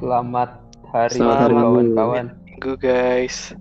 Selamat 0.00 0.56
hari 0.96 1.20
Selamat 1.20 1.52
Minggu. 1.52 1.60
kawan-kawan. 1.60 2.26
Minggu 2.48 2.72
guys. 2.80 3.52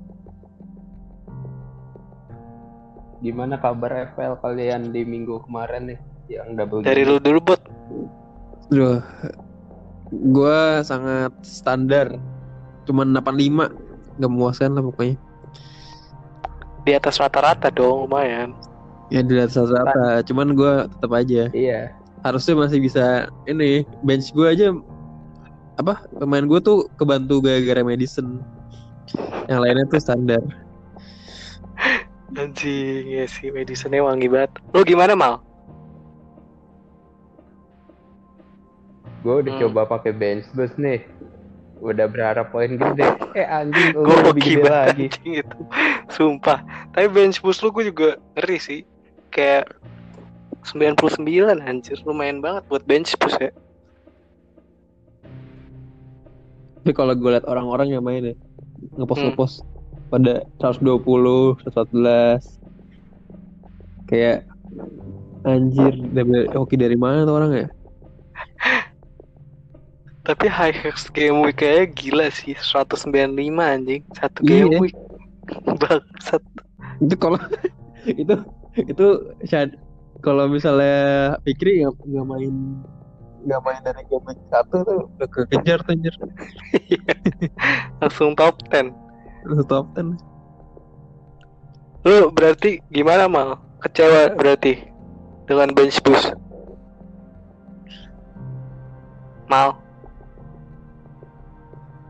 Gimana 3.19 3.59
kabar 3.59 4.15
FL 4.15 4.39
kalian 4.39 4.95
di 4.95 5.03
minggu 5.03 5.43
kemarin 5.43 5.91
nih 5.91 5.99
yang 6.31 6.55
double 6.55 6.79
Dari 6.79 7.03
game? 7.03 7.11
lu 7.11 7.15
dulu 7.19 7.39
bot. 7.43 7.61
Duh. 8.71 9.03
Gua 10.31 10.79
sangat 10.79 11.35
standar. 11.43 12.15
Cuman 12.87 13.11
85. 13.11 13.75
Gak 14.23 14.31
memuaskan 14.31 14.79
lah 14.79 14.83
pokoknya. 14.87 15.19
Di 16.87 16.91
atas 16.95 17.19
rata-rata 17.19 17.67
dong 17.67 18.07
lumayan. 18.07 18.55
Ya 19.11 19.19
di 19.19 19.35
atas 19.35 19.59
rata. 19.59 20.23
Cuman 20.23 20.55
gua 20.55 20.87
tetap 20.87 21.11
aja. 21.11 21.51
Iya. 21.51 21.91
Harusnya 22.23 22.55
masih 22.55 22.79
bisa 22.79 23.27
ini 23.43 23.83
bench 24.07 24.31
gua 24.31 24.55
aja 24.55 24.71
apa 25.79 26.03
pemain 26.13 26.43
gua 26.43 26.59
tuh 26.59 26.91
kebantu 26.99 27.39
gara-gara 27.39 27.81
medicine. 27.81 28.43
Yang 29.47 29.59
lainnya 29.63 29.85
tuh 29.87 30.01
standar. 30.03 30.43
Anjing 32.35 33.09
ya 33.09 33.25
sih 33.25 33.49
medicine 33.49 33.97
wangi 33.97 34.27
banget. 34.29 34.51
Lu 34.69 34.83
gimana 34.83 35.15
mal? 35.15 35.41
Gue 39.19 39.43
udah 39.43 39.51
Hmm. 39.51 39.61
coba 39.67 39.81
pakai 39.89 40.15
bench 40.15 40.47
boost 40.53 40.79
nih. 40.79 41.03
Udah 41.79 42.07
berharap 42.07 42.51
poin 42.51 42.75
gede. 42.75 43.07
Eh 43.35 43.43
anjing, 43.43 43.95
Gue 43.95 44.17
lebih 44.31 44.43
gede 44.59 44.63
lagi. 44.63 45.05
anjing 45.07 45.33
itu. 45.43 45.59
Sumpah. 46.11 46.59
Tapi 46.91 47.07
bench 47.07 47.39
boost 47.39 47.63
lu 47.63 47.71
gue 47.71 47.87
juga 47.87 48.15
ngeri 48.35 48.57
sih. 48.59 48.81
Kayak 49.29 49.75
99 50.63 51.59
anjir 51.59 51.97
lumayan 52.03 52.39
banget 52.39 52.63
buat 52.67 52.83
bench 52.83 53.15
boost 53.17 53.39
ya. 53.39 53.51
Tapi 56.79 56.91
kalau 56.95 57.13
gue 57.13 57.29
liat 57.29 57.45
orang-orang 57.45 57.91
yang 57.91 58.03
main 58.03 58.33
ya 58.33 58.35
ngepost 58.95 59.21
ngepost 59.21 59.55
pada 60.07 60.41
120, 60.57 61.59
114 61.67 62.41
kayak 64.09 64.47
anjir 65.45 65.93
double 66.15 66.49
hoki 66.55 66.75
dari 66.79 66.97
mana 66.97 67.27
tuh 67.27 67.35
orang 67.35 67.51
ya? 67.53 67.67
Tapi 70.27 70.45
high 70.45 70.75
hex 70.75 71.09
game 71.09 71.41
week 71.41 71.61
kayaknya 71.61 71.85
gila 71.95 72.27
sih 72.29 72.53
195 72.53 73.65
anjing 73.65 74.01
satu 74.13 74.39
Iya. 74.45 74.67
game 74.67 74.77
week. 74.77 74.95
Bangsat. 75.81 76.43
Itu 77.01 77.15
kalau 77.17 77.39
itu 78.21 78.35
itu 78.77 79.07
kalau 80.21 80.45
misalnya 80.51 81.35
Fikri 81.41 81.81
nggak 81.81 81.95
nggak 82.05 82.25
main 82.27 82.53
nggak 83.45 83.61
main 83.63 83.81
dari 83.83 84.01
game 84.07 84.25
week 84.27 84.39
satu 84.51 84.83
tuh 84.83 84.99
udah 85.15 85.27
kekejar 85.31 85.79
tuh 85.83 85.93
anjir 85.95 86.15
Langsung 88.03 88.31
top 88.35 88.59
10. 88.71 88.91
Langsung 89.47 89.67
top 89.67 89.85
10 89.95 90.15
Lu 92.07 92.31
berarti 92.31 92.79
gimana 92.87 93.27
mal? 93.27 93.59
Kecewa 93.79 94.35
berarti 94.35 94.79
dengan 95.47 95.71
bench 95.71 95.99
boost? 96.03 96.31
Mal. 99.47 99.75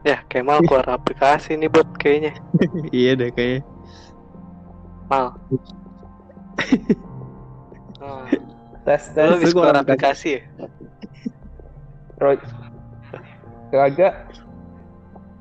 Ya, 0.04 0.22
kayak 0.32 0.46
mal 0.46 0.60
keluar 0.66 0.86
aplikasi 0.98 1.58
nih 1.58 1.70
bot 1.70 1.88
kayaknya. 1.98 2.34
iya 2.96 3.14
deh 3.18 3.30
kayaknya 3.34 3.66
Mal. 5.10 5.34
Oh, 8.00 8.24
Tes 8.88 9.12
lu 9.12 9.36
tes. 9.38 9.52
keluar 9.52 9.74
keluar 9.74 9.76
aplikasi 9.84 10.40
ya? 10.40 10.42
Roy. 12.20 12.38
Kagak. 13.70 14.14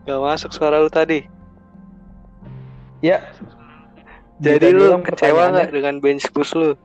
Gak 0.04 0.20
masuk 0.20 0.50
suara 0.50 0.78
lu 0.78 0.88
tadi. 0.88 1.26
Ya. 3.00 3.20
Jadi 4.38 4.62
Bisa 4.64 4.72
lu 4.72 4.82
bilang 4.86 5.03
kecewa 5.03 5.50
nggak 5.50 5.66
pertanyaannya- 5.66 5.75
dengan 5.75 5.94
bench 5.98 6.26
boost 6.30 6.54
lu? 6.54 6.78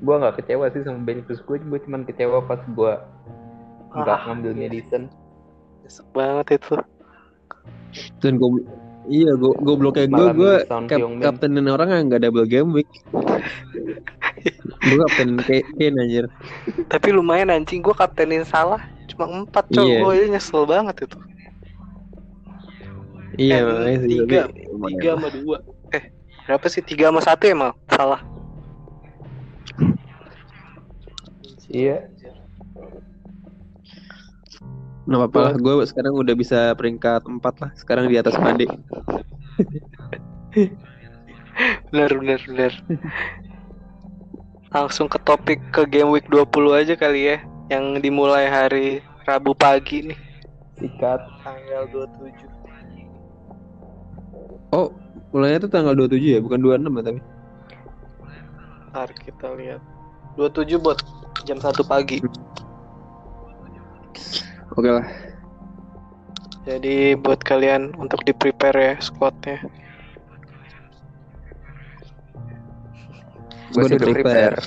Gua 0.00 0.18
nggak 0.18 0.34
kecewa 0.38 0.66
sih 0.68 0.82
sama 0.82 0.98
bench 1.00 1.26
boost 1.26 1.42
gue. 1.44 1.58
Gue 1.60 1.80
cuman 1.80 2.02
kecewa 2.02 2.38
pas 2.40 2.58
gue 2.60 2.92
nggak 3.92 4.08
Ah, 4.08 4.22
ngambil 4.26 4.52
medicine. 4.56 5.06
Nyesek 5.82 6.06
banget 6.12 6.46
itu. 6.56 6.76
dan 8.18 8.40
gue 8.40 8.64
iya 9.06 9.28
gue 9.32 9.52
gobloknya 9.60 10.06
gue 10.06 10.16
Malah 10.16 10.32
gue 10.32 10.54
Son 10.64 10.88
kap, 10.88 10.96
kaptenin 11.20 11.68
orang 11.68 11.88
yang 11.90 12.04
nggak 12.08 12.22
double 12.22 12.48
game 12.48 12.72
week 12.72 12.88
gue 14.82 15.06
kayak 15.46 15.64
Kane 15.78 15.98
anjir 16.02 16.26
Tapi 16.90 17.08
lumayan 17.14 17.54
anjing 17.54 17.78
gua 17.78 17.94
kaptenin 17.94 18.42
salah. 18.42 18.82
Cuma 19.06 19.30
empat 19.30 19.70
cowok. 19.70 19.98
Gua 20.02 20.10
aja 20.14 20.26
nyesel 20.26 20.62
banget 20.66 20.96
itu. 21.06 21.18
iya 23.40 23.64
Eh, 23.64 23.96
sih 24.02 24.08
tiga, 24.20 24.50
tiga 24.92 25.10
sama 25.16 25.28
dua. 25.32 25.56
Eh, 25.94 26.10
berapa 26.44 26.66
sih 26.68 26.82
tiga 26.84 27.08
sama 27.08 27.20
satu 27.22 27.46
ya 27.46 27.54
mal? 27.54 27.72
Salah. 27.88 28.20
Iya. 31.72 32.12
Nggak 35.02 35.18
apa-apa 35.18 35.38
lah, 35.40 35.54
gue 35.58 35.74
sekarang 35.88 36.14
udah 36.14 36.34
bisa 36.36 36.70
peringkat 36.78 37.26
4 37.26 37.42
lah. 37.58 37.70
Sekarang 37.74 38.06
di 38.06 38.20
atas 38.20 38.38
Made. 38.38 38.70
Bener 41.90 42.10
bener 42.16 42.40
bener. 42.46 42.72
Langsung 44.72 45.04
ke 45.06 45.20
topik 45.20 45.60
ke 45.68 45.84
game 45.84 46.08
week 46.08 46.26
20 46.32 46.48
aja 46.72 46.96
kali 46.96 47.36
ya. 47.36 47.38
Yang 47.68 48.00
dimulai 48.00 48.48
hari 48.48 49.04
Rabu 49.28 49.52
pagi 49.52 50.08
nih. 50.08 50.18
Sikat. 50.80 51.20
Tanggal 51.44 51.84
27. 51.92 52.48
Oh, 54.72 54.88
mulainya 55.36 55.68
tuh 55.68 55.70
tanggal 55.70 55.92
27 55.92 56.36
ya, 56.36 56.40
bukan 56.40 56.58
26 56.58 56.88
ya 56.88 57.02
tapi. 57.04 57.20
Ntar 58.90 59.08
kita 59.20 59.48
lihat. 59.60 59.80
27 60.40 60.80
bot. 60.80 60.98
Jam 61.44 61.60
1 61.60 61.84
pagi. 61.84 62.24
Oke 64.72 64.88
lah. 64.88 65.04
Jadi 66.64 67.18
buat 67.18 67.42
kalian 67.42 67.92
untuk 67.98 68.24
di 68.24 68.32
prepare 68.32 68.78
ya 68.78 68.94
squadnya. 69.02 69.60
Gue 73.72 73.82
Gua 73.82 73.88
udah 73.88 73.96
udah 73.96 74.08
prepare. 74.12 74.58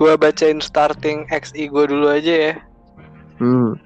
Gua 0.00 0.12
bacain 0.16 0.58
starting 0.58 1.28
XI 1.28 1.68
gue 1.68 1.84
dulu 1.86 2.06
aja 2.08 2.34
ya. 2.50 2.54
Hmm. 3.38 3.76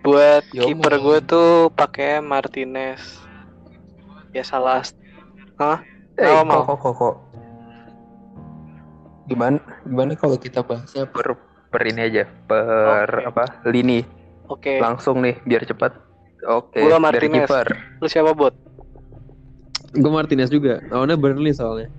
Buat 0.00 0.48
Yo, 0.56 0.64
kiper 0.64 0.96
gue 0.96 1.18
tuh 1.26 1.50
pakai 1.74 2.22
Martinez. 2.22 3.00
Ya 4.30 4.46
salah. 4.46 4.86
Hah? 5.58 5.82
Eh, 6.16 6.24
Kenapa, 6.24 6.64
kok, 6.64 6.64
kok, 6.64 6.78
kok, 6.80 6.94
kok. 6.96 7.14
Gimana, 9.26 9.58
gimana 9.86 10.12
kalau 10.14 10.36
kita 10.38 10.60
bahasnya 10.62 11.06
per, 11.06 11.38
per 11.70 11.82
ini 11.86 12.00
aja, 12.02 12.24
per 12.46 13.08
Oke. 13.22 13.28
apa, 13.30 13.44
lini, 13.68 14.02
Oke. 14.50 14.82
langsung 14.82 15.22
nih, 15.22 15.38
biar 15.46 15.62
cepat. 15.62 15.94
Oke, 16.48 16.80
Gua 16.80 16.96
dari 17.10 17.28
Martinez. 17.30 17.46
kiper. 17.46 17.68
Lu 18.00 18.06
siapa 18.08 18.32
bot? 18.32 18.56
Gue 19.92 20.06
Martinez 20.08 20.48
juga. 20.48 20.78
Lawannya 20.86 21.16
Burnley 21.16 21.50
soalnya. 21.50 21.90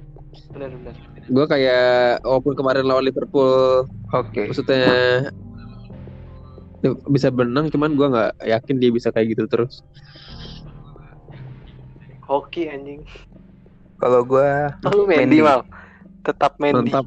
Bener 0.50 0.72
bener. 0.72 0.96
Gue 1.28 1.46
kayak 1.46 2.24
walaupun 2.24 2.56
kemarin 2.56 2.84
lawan 2.84 3.04
Liverpool 3.04 3.84
Oke, 4.12 4.48
maksudnya 4.48 4.84
ya, 6.82 6.92
bisa 7.08 7.30
benang 7.30 7.68
cuman 7.68 7.94
gue 7.94 8.08
nggak 8.10 8.32
yakin 8.42 8.76
dia 8.78 8.92
bisa 8.92 9.12
kayak 9.12 9.36
gitu 9.36 9.44
terus. 9.48 9.84
Hoki 12.22 12.68
anjing. 12.68 13.04
kalau 14.00 14.26
gua 14.26 14.74
Oh, 14.82 14.92
lu 14.94 15.04
Mendy, 15.06 15.38
Mendy. 15.38 15.46
mal. 15.46 15.62
Tetap 16.24 16.58
Mendy. 16.58 16.90
Mantap. 16.90 17.06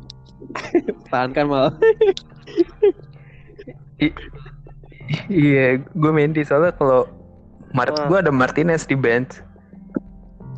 Tahankan 1.11 1.47
mal. 1.49 1.67
iya, 5.27 5.67
gue 5.81 6.13
Mendy 6.13 6.45
soalnya 6.45 6.71
kalau 6.73 7.09
Mart, 7.75 7.99
Ah. 7.99 8.07
gua 8.07 8.23
ada 8.23 8.31
Martinez 8.31 8.87
di 8.87 8.95
bench. 8.95 9.43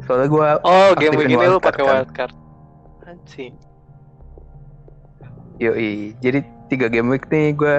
Soalnya 0.07 0.29
gua 0.31 0.49
Oh, 0.63 0.95
game 0.95 1.15
week 1.15 1.27
aktifin 1.27 1.31
ini 1.31 1.37
lu 1.37 1.59
wildcard 1.59 1.67
pakai 1.67 1.83
kan. 1.83 1.91
wildcard. 1.93 2.35
Anjing. 3.05 3.55
Yoi, 5.57 6.13
jadi 6.21 6.39
tiga 6.67 6.87
game 6.87 7.09
week 7.09 7.27
nih 7.27 7.57
gue 7.57 7.77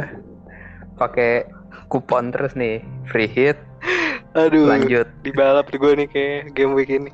pakai 0.97 1.45
kupon 1.88 2.33
terus 2.33 2.57
nih, 2.57 2.81
free 3.06 3.29
hit, 3.29 3.53
Aduh. 4.33 4.65
lanjut. 4.65 5.06
Dibalap 5.21 5.69
di 5.69 5.77
gue 5.77 5.91
nih 5.94 6.07
kayak 6.09 6.41
game 6.51 6.74
week 6.74 6.89
ini. 6.89 7.12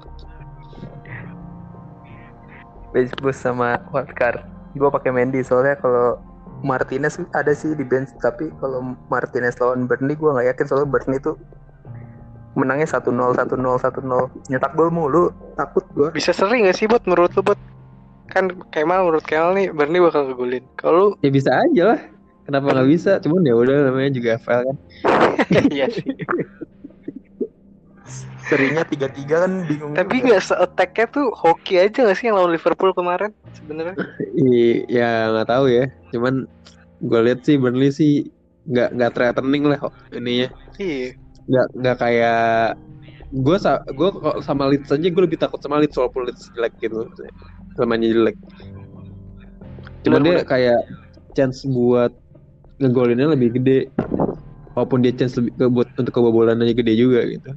bench 2.90 3.10
boost 3.20 3.42
sama 3.42 3.82
wildcard. 3.90 4.46
Gue 4.74 4.86
pakai 4.88 5.10
Mendy 5.10 5.42
soalnya 5.42 5.74
kalau 5.76 6.22
Martinez 6.62 7.18
ada 7.34 7.52
sih 7.52 7.74
di 7.74 7.82
bench, 7.84 8.14
tapi 8.22 8.54
kalau 8.62 8.96
Martinez 9.10 9.58
lawan 9.58 9.84
Burnley 9.84 10.14
gue 10.14 10.30
nggak 10.30 10.48
yakin 10.54 10.66
soalnya 10.70 10.88
Burnley 10.88 11.20
tuh 11.20 11.36
menangnya 12.54 12.86
1-0, 12.86 13.34
1-0, 13.34 13.82
1-0, 13.82 14.30
nyetak 14.50 14.72
gol 14.78 14.90
mulu, 14.94 15.34
takut 15.58 15.86
gue. 15.98 16.10
Bisa 16.14 16.32
sering 16.34 16.70
gak 16.70 16.78
sih 16.78 16.86
bot 16.86 17.02
menurut 17.10 17.34
lu 17.34 17.42
bot? 17.42 17.60
kan 18.34 18.50
Kemal 18.74 19.06
menurut 19.06 19.26
Kemal 19.30 19.54
nih 19.54 19.70
Burnley 19.70 20.02
bakal 20.02 20.26
ngegolin. 20.26 20.66
Kalau 20.74 20.96
lu 20.98 21.08
Ya 21.22 21.30
bisa 21.30 21.54
aja 21.54 21.84
lah. 21.94 22.00
Kenapa 22.44 22.76
nggak 22.76 22.90
bisa? 22.92 23.12
Cuman 23.24 23.46
ya 23.48 23.56
udah 23.56 23.88
namanya 23.88 24.12
juga 24.12 24.36
FL 24.42 24.62
kan. 24.68 24.78
iya 25.76 25.88
sih. 25.88 26.04
Serinya 28.44 28.84
tiga-tiga 28.84 29.48
kan 29.48 29.64
bingung. 29.64 29.96
Tapi 29.96 30.28
nggak 30.28 30.44
se-attack-nya 30.44 31.06
tuh 31.08 31.32
hoki 31.32 31.80
aja 31.80 32.04
gak 32.04 32.18
sih 32.20 32.28
yang 32.28 32.36
lawan 32.36 32.52
Liverpool 32.52 32.92
kemarin 32.92 33.32
sebenarnya? 33.56 33.96
I- 34.36 34.84
ya 34.92 35.32
nggak 35.32 35.48
tahu 35.48 35.66
ya. 35.72 35.88
Cuman 36.12 36.52
gue 37.00 37.20
lihat 37.24 37.48
sih 37.48 37.56
Burnley 37.56 37.96
sih 37.96 38.28
nggak 38.68 39.00
nggak 39.00 39.12
threatening 39.16 39.64
lah 39.72 39.80
ininya. 40.12 40.52
Iya. 40.76 41.16
Nggak 41.50 41.68
nggak 41.76 41.98
kayak 42.00 42.80
gue 43.34 43.58
sa 43.58 43.82
gue 43.90 44.10
sama 44.46 44.70
Leeds 44.70 44.94
aja 44.94 45.08
gue 45.10 45.24
lebih 45.26 45.42
takut 45.42 45.58
sama 45.58 45.82
Leeds 45.82 45.98
walaupun 45.98 46.30
Leeds 46.30 46.54
jelek 46.54 46.74
gitu. 46.80 47.10
Samanya 47.74 48.08
jelek. 48.10 48.38
Cuman 50.06 50.22
dia 50.22 50.44
kayak 50.46 50.82
chance 51.34 51.66
buat 51.66 52.14
ngegolinnya 52.78 53.34
lebih 53.34 53.58
gede. 53.58 53.90
Walaupun 54.74 55.06
dia 55.06 55.14
chance 55.14 55.38
lebih 55.38 55.54
ke, 55.54 55.66
buat 55.70 55.90
untuk 55.98 56.14
kebobolannya 56.14 56.74
gede 56.74 56.94
juga 56.98 57.22
gitu. 57.30 57.54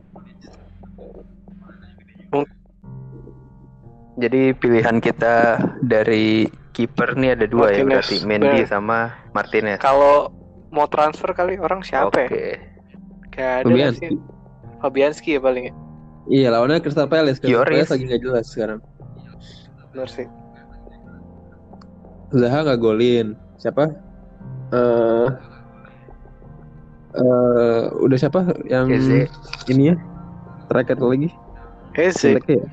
Jadi 4.17 4.57
pilihan 4.57 4.97
kita 4.97 5.61
dari 5.85 6.49
kiper 6.73 7.21
nih 7.21 7.37
ada 7.37 7.45
dua 7.45 7.69
ya 7.69 7.85
Martinez. 7.85 7.93
berarti 7.93 8.17
Mendy 8.25 8.49
Bener. 8.65 8.69
sama 8.69 8.99
Martinez. 9.37 9.77
Kalau 9.77 10.33
mau 10.73 10.89
transfer 10.89 11.37
kali 11.37 11.61
orang 11.61 11.85
siapa 11.85 12.09
Oke. 12.09 12.25
ya? 12.25 12.76
Ada 13.37 13.63
nggak 13.63 13.69
Fabianski. 13.69 14.07
sih? 14.09 14.19
Fabianski 14.81 15.31
ya 15.37 15.41
paling 15.41 15.65
ya. 15.71 15.75
Iya 16.27 16.49
lawannya 16.57 16.83
Crystal 16.83 17.07
Palace. 17.07 17.39
Crystal 17.39 17.63
Lloris. 17.63 17.87
Palace 17.87 17.93
lagi 17.95 18.05
nggak 18.11 18.23
jelas 18.25 18.47
sekarang. 18.51 18.81
Benar 19.95 20.09
sih. 20.11 20.27
Zaha 22.35 22.59
nggak 22.67 22.81
golin. 22.83 23.39
Siapa? 23.63 23.85
Eh 24.75 25.29
eh 27.17 27.83
udah 28.03 28.19
siapa 28.21 28.41
yang 28.69 28.93
Eze. 28.93 29.31
ini 29.73 29.93
ya? 29.93 29.97
Terakhir 30.69 30.99
lagi. 31.01 31.31
Eze, 31.97 32.37
ya? 32.37 32.41
Eh, 32.45 32.65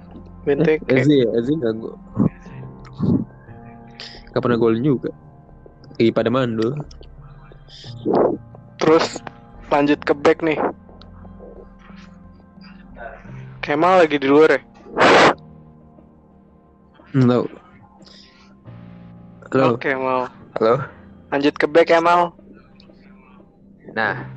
Benteke. 0.44 0.84
Eze 0.92 1.14
ya, 1.24 1.30
Eze 1.40 1.52
nggak 1.56 1.74
gol. 1.80 1.96
Gak 4.34 4.42
pernah 4.42 4.58
golin 4.58 4.82
juga. 4.82 5.14
Lagi 6.02 6.10
pada 6.10 6.34
mandul. 6.34 6.74
Terus 8.82 9.22
lanjut 9.74 9.98
ke 10.06 10.14
back 10.14 10.46
nih. 10.46 10.62
Kemal 13.66 14.06
lagi 14.06 14.22
di 14.22 14.30
luar 14.30 14.54
ya? 14.54 14.62
Hmm, 17.14 17.26
tahu. 17.26 17.46
Halo. 19.50 19.66
Oke, 19.78 19.90
mau. 19.98 20.30
Halo. 20.58 20.86
Lanjut 21.34 21.58
ke 21.58 21.66
back 21.66 21.90
Kemal. 21.90 22.38
Nah, 23.98 24.30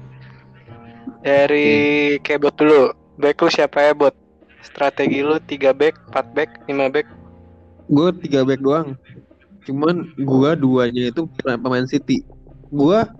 Dari 1.21 2.17
Kebot 2.23 2.55
dulu. 2.55 2.95
Back 3.19 3.43
lu 3.43 3.51
siapa 3.51 3.83
ya, 3.83 3.93
Bot? 3.97 4.15
Strategi 4.63 5.25
lu 5.25 5.43
3 5.43 5.75
back, 5.75 5.95
4 6.15 6.37
back, 6.37 6.51
5 6.71 6.95
back. 6.95 7.07
Gue 7.91 8.09
tiga 8.23 8.47
back 8.47 8.61
doang. 8.63 8.95
Cuman 9.67 10.15
gua 10.23 10.55
duanya 10.55 11.11
itu 11.11 11.27
pemain 11.43 11.87
City. 11.91 12.23
Gua 12.71 13.11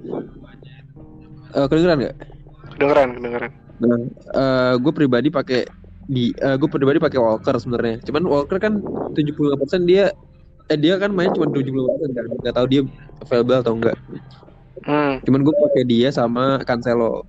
eh 1.55 1.67
kedengeran 1.71 1.99
nggak? 2.03 2.17
Kedengeran, 2.75 3.09
kedengeran. 3.17 3.53
Nah, 3.83 3.99
eh 4.35 4.75
gue 4.81 4.93
pribadi 4.97 5.29
pakai 5.29 5.63
di 6.07 6.33
gue 6.33 6.69
pribadi 6.71 6.99
pakai 7.03 7.19
Walker 7.21 7.57
sebenarnya. 7.61 8.01
Cuman 8.07 8.23
Walker 8.27 8.59
kan 8.63 8.81
75% 9.13 9.83
dia 9.85 10.11
eh 10.67 10.79
dia 10.79 10.99
kan 10.99 11.11
main 11.15 11.31
cuma 11.35 11.47
75% 11.51 12.11
kan. 12.17 12.25
Enggak 12.31 12.55
tahu 12.57 12.67
dia 12.71 12.83
available 13.23 13.59
atau 13.63 13.75
enggak. 13.77 13.97
Hmm, 14.87 15.19
Cuman 15.27 15.41
gue 15.45 15.55
pakai 15.55 15.85
dia 15.87 16.09
sama 16.15 16.63
Cancelo. 16.65 17.27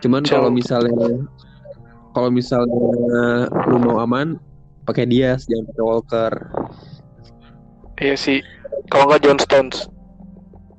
Cuman 0.00 0.24
kalau 0.24 0.48
misalnya 0.50 1.28
kalau 2.16 2.30
misalnya 2.32 3.46
lu 3.70 3.76
mau 3.78 4.02
aman 4.02 4.34
pakai 4.88 5.04
dia 5.06 5.36
jangan 5.38 5.64
pakai 5.70 5.84
Walker. 5.84 6.32
iya 8.00 8.16
sih. 8.16 8.40
Kalau 8.90 9.06
nggak 9.06 9.22
John 9.22 9.38
Stones, 9.38 9.76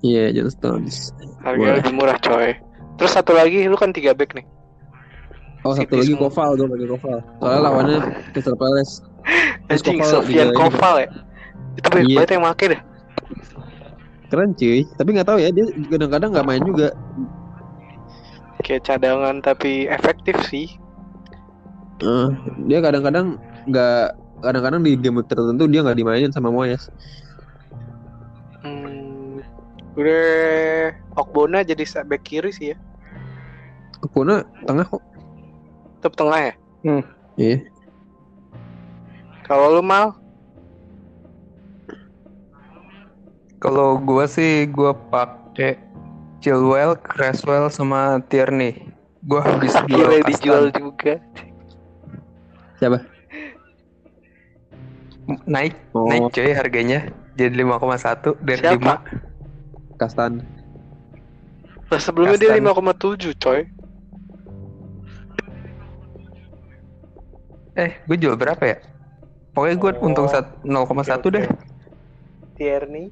Iya, 0.01 0.33
John 0.33 0.50
Stones. 0.50 1.13
harganya 1.42 1.57
Boleh. 1.57 1.77
lebih 1.81 1.94
murah, 1.94 2.18
coy. 2.18 2.53
Terus 2.98 3.12
satu 3.13 3.33
lagi, 3.33 3.65
lu 3.65 3.77
kan 3.77 3.89
3 3.89 4.13
back 4.13 4.33
nih. 4.33 4.45
Oh, 5.62 5.74
satu 5.74 5.94
lagi 5.94 6.13
semua. 6.13 6.30
Koval 6.30 6.57
gue 6.57 6.68
pakai 6.68 6.88
Koval. 6.89 7.18
Soalnya 7.38 7.59
lawannya 7.62 7.98
Crystal 8.33 8.57
Palace. 8.57 8.94
Terus 9.69 9.81
Anjing, 9.81 9.98
Koval 10.01 10.09
Sofian. 10.09 10.48
Koval 10.53 10.95
ya. 11.06 11.09
Itu 11.77 11.88
banyak 11.88 12.07
Iya. 12.09 12.18
banget 12.18 12.31
yang 12.33 12.44
make 12.44 12.65
dah. 12.65 12.81
Keren 14.27 14.51
cuy. 14.57 14.80
Tapi 14.98 15.09
nggak 15.12 15.27
tahu 15.27 15.38
ya 15.38 15.50
dia 15.51 15.65
kadang-kadang 15.88 16.30
nggak 16.33 16.48
main 16.48 16.63
juga. 16.63 16.88
Kayak 18.62 18.81
cadangan 18.86 19.36
tapi 19.42 19.86
efektif 19.86 20.38
sih. 20.45 20.68
Eh, 22.01 22.27
dia 22.65 22.81
kadang-kadang 22.81 23.38
nggak 23.69 24.18
kadang-kadang 24.42 24.81
di 24.81 24.98
game 24.98 25.21
tertentu 25.25 25.69
dia 25.69 25.86
nggak 25.86 25.98
dimainin 25.98 26.33
sama 26.33 26.50
Moyes. 26.50 26.89
Hmm, 29.91 29.99
udah 29.99 30.23
Okbona 31.19 31.67
jadi 31.67 31.83
sa- 31.83 32.07
back 32.07 32.23
kiri 32.23 32.51
sih 32.51 32.71
ya. 32.71 32.77
Kepuna 34.01 34.47
tengah 34.63 34.88
kok. 34.88 35.03
Tetap 35.99 36.13
tengah 36.15 36.39
ya. 36.39 36.53
Iya. 37.35 37.57
Kalau 39.43 39.75
lu 39.75 39.83
mal, 39.83 40.15
kalau 43.59 43.99
gua 43.99 44.25
sih 44.25 44.65
gua 44.65 44.95
pakai 44.95 45.77
Chilwell, 46.41 46.97
Creswell 46.97 47.69
sama 47.69 48.17
Tierney. 48.25 48.89
Gua 49.21 49.45
habis 49.45 49.75
jual 49.85 50.23
dijual 50.25 50.73
juga. 50.73 51.21
Siapa? 52.81 52.97
Naik, 55.45 55.77
Oh, 55.93 56.09
naik 56.09 56.33
coy 56.33 56.49
harganya. 56.49 57.13
Jadi 57.38 57.61
5,1 57.61 58.33
dari 58.41 58.65
Siapa? 58.65 58.97
5. 58.97 59.31
Kastan. 60.01 60.42
Lah 61.88 62.01
sebelumnya 62.01 62.36
dia 62.36 62.51
Kastan. 62.51 62.65
5,7 62.65 63.38
coy. 63.38 63.62
Eh, 67.74 67.92
gue 68.03 68.18
jual 68.18 68.33
berapa 68.33 68.59
ya? 68.59 68.81
Pokoknya 69.53 69.75
gue 69.77 69.92
Oh, 69.95 70.03
untung 70.03 70.25
sat- 70.25 70.50
0,1 70.65 71.29
deh. 71.29 71.46
Tierney, 72.55 73.10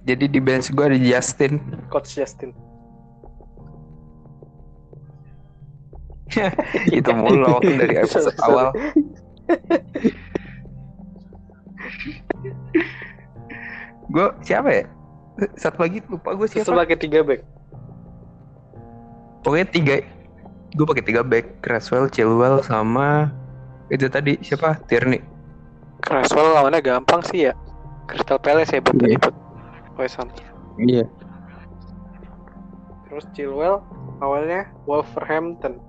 Jadi 0.00 0.26
di 0.26 0.38
bench 0.38 0.70
gue 0.70 0.84
ada 0.84 0.96
Justin. 0.96 1.58
Coach 1.86 2.14
Justin. 2.14 2.50
Itu 6.90 7.10
mulu 7.12 7.60
dari 7.60 7.96
episode 7.96 8.34
awal. 8.46 8.70
gue 14.10 14.26
siapa 14.42 14.68
ya? 14.72 14.84
Satu 15.56 15.78
lagi 15.80 15.98
lupa 16.06 16.36
gue 16.36 16.46
Terus 16.46 16.66
siapa. 16.66 16.74
lu 16.76 16.80
pakai 16.84 16.98
3 16.98 17.20
back. 17.24 17.40
Pokoknya 19.40 19.66
tiga. 19.72 19.94
Gue 20.76 20.86
pakai 20.86 21.02
tiga 21.02 21.24
back, 21.24 21.64
Creswell, 21.64 22.12
Chilwell, 22.12 22.62
sama 22.62 23.32
itu 23.90 24.06
tadi 24.06 24.38
siapa? 24.44 24.78
Tierney. 24.86 25.18
Creswell 26.04 26.54
lawannya 26.54 26.78
gampang 26.78 27.24
sih 27.26 27.50
ya. 27.50 27.52
Crystal 28.06 28.38
Palace 28.38 28.70
ya 28.74 28.80
buat 28.84 28.96
buat 28.96 29.34
West 29.98 30.16
Ham. 30.20 30.28
Iya. 30.78 31.04
Terus 33.08 33.26
Chilwell 33.34 33.82
awalnya 34.22 34.70
Wolverhampton. 34.86 35.82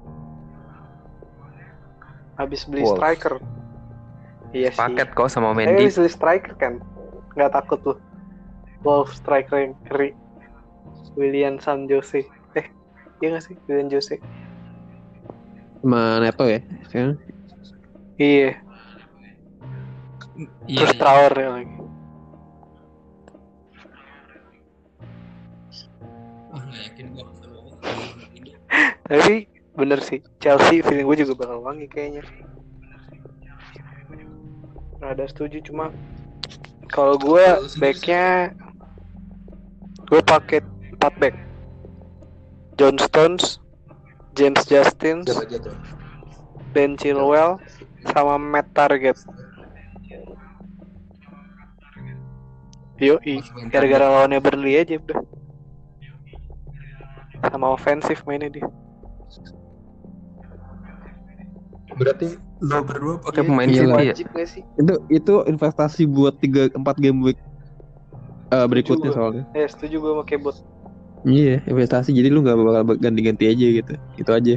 Habis 2.40 2.66
beli 2.66 2.82
Wolves. 2.82 2.98
striker. 2.98 3.34
Iya 4.52 4.74
sih. 4.74 4.80
Paket 4.82 5.14
kok 5.14 5.30
sama 5.30 5.54
Mendy. 5.54 5.78
habis 5.78 6.00
beli 6.00 6.10
striker 6.10 6.54
kan. 6.58 6.74
Nggak 7.38 7.52
takut 7.54 7.80
tuh. 7.86 7.98
Wolf 8.82 9.14
striker 9.14 9.58
yang 9.62 9.76
keri. 9.86 10.18
William 11.20 11.60
San 11.60 11.86
Jose. 11.92 12.24
Eh, 12.56 12.68
iya 13.20 13.28
nggak 13.36 13.44
sih 13.44 13.56
William 13.68 13.92
Jose? 13.92 14.16
Sama 15.82 16.22
Neto 16.24 16.46
ya. 16.48 16.60
Sekarang. 16.88 17.18
Iya. 18.22 18.58
Iya, 20.66 20.78
Terus 20.86 20.96
Traore 20.98 21.46
lagi. 21.46 21.76
Tapi 29.12 29.44
bener 29.76 30.00
sih 30.00 30.24
Chelsea 30.40 30.80
feeling 30.80 31.04
gue 31.04 31.28
juga 31.28 31.44
bakal 31.44 31.60
wangi 31.60 31.88
kayaknya. 31.92 32.24
Ada 35.04 35.28
setuju 35.28 35.60
cuma 35.68 35.92
kalau 36.88 37.20
gue 37.20 37.44
backnya 37.76 38.56
gue 40.12 40.20
pakai 40.20 40.60
4 41.00 41.22
back. 41.24 41.36
John 42.76 43.00
Stones, 43.00 43.64
James 44.36 44.60
Justin, 44.68 45.24
Ben 46.76 47.00
Chilwell, 47.00 47.56
sama 48.12 48.36
Matt 48.36 48.68
Target. 48.76 49.16
Yoi, 53.02 53.42
gara-gara 53.72 54.06
lawannya 54.06 54.44
Burnley 54.44 54.78
aja 54.78 55.00
udah. 55.00 55.24
Sama 57.50 57.74
ofensif 57.74 58.22
mainnya 58.28 58.52
dia. 58.52 58.68
Berarti 61.98 62.38
lo 62.62 62.86
berdua 62.86 63.18
pakai 63.26 63.42
pemain 63.42 63.66
iya, 63.66 63.82
City 63.82 63.90
ya? 63.90 64.14
Wajib 64.14 64.28
gak 64.38 64.48
sih? 64.54 64.64
Itu 64.78 64.94
itu 65.10 65.34
investasi 65.50 66.06
buat 66.06 66.38
3 66.38 66.78
4 66.78 67.04
game 67.04 67.20
week 67.26 67.42
eh, 68.52 68.66
berikutnya 68.68 69.10
Juga. 69.12 69.18
soalnya. 69.18 69.44
Eh, 69.56 69.68
setuju 69.68 69.96
gue 70.04 70.14
pakai 70.24 70.38
bot. 70.38 70.58
Iya, 71.22 71.62
investasi 71.70 72.18
jadi 72.18 72.34
lu 72.34 72.42
nggak 72.42 72.58
bakal 72.58 72.84
ganti-ganti 72.98 73.46
aja 73.46 73.68
gitu. 73.82 73.94
Itu 74.18 74.32
aja. 74.34 74.56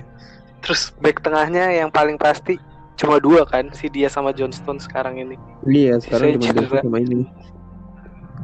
Terus 0.65 0.97
back 0.99 1.21
tengahnya 1.21 1.69
yang 1.77 1.93
paling 1.93 2.17
pasti 2.17 2.57
cuma 2.97 3.21
dua 3.21 3.45
kan, 3.45 3.69
si 3.77 3.93
dia 3.93 4.09
sama 4.09 4.33
Johnston 4.33 4.81
sekarang 4.81 5.21
ini. 5.21 5.37
Iya, 5.69 6.01
sekarang 6.01 6.41
cuma. 6.41 6.53
Johnson 6.57 6.81
sama 6.89 6.99
ini. 7.05 7.29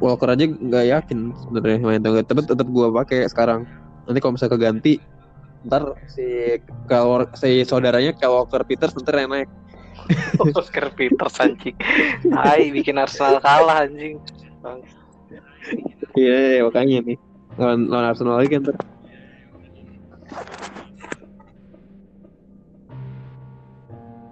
Walker 0.01 0.33
aja 0.33 0.45
nggak 0.49 0.87
yakin 0.97 1.19
sebenarnya 1.45 1.79
main 1.85 2.01
atau 2.01 2.11
enggak, 2.17 2.27
tapi 2.29 2.41
tetap 2.49 2.69
gua 2.69 2.89
pakai 3.05 3.29
sekarang. 3.29 3.69
Nanti 4.09 4.19
kalau 4.21 4.33
misalnya 4.37 4.53
keganti, 4.57 4.93
ntar 5.69 5.93
si 6.09 6.25
Kyle, 6.89 7.29
si 7.37 7.65
saudaranya 7.69 8.17
Kyle 8.17 8.33
Walker 8.33 8.65
Peters 8.65 8.97
ntar 8.97 9.17
yang 9.17 9.33
naik. 9.33 9.49
Oscar 10.59 10.91
Peters 10.97 11.37
anjing. 11.39 11.77
Hai, 12.33 12.73
bikin 12.73 12.99
Arsenal 12.99 13.39
kalah 13.39 13.87
anjing. 13.87 14.19
Bang. 14.61 14.83
Iya, 16.19 16.37
iya, 16.59 16.61
makanya 16.67 16.99
nih. 17.07 17.19
Lawan, 17.57 17.81
lawan 17.87 18.07
Arsenal 18.11 18.37
lagi 18.39 18.51
kan 18.51 18.63
ntar. 18.67 18.77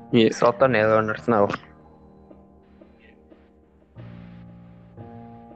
Iya, 0.08 0.28
Soton 0.32 0.72
ya 0.72 0.88
lawan 0.88 1.12
Arsenal. 1.12 1.52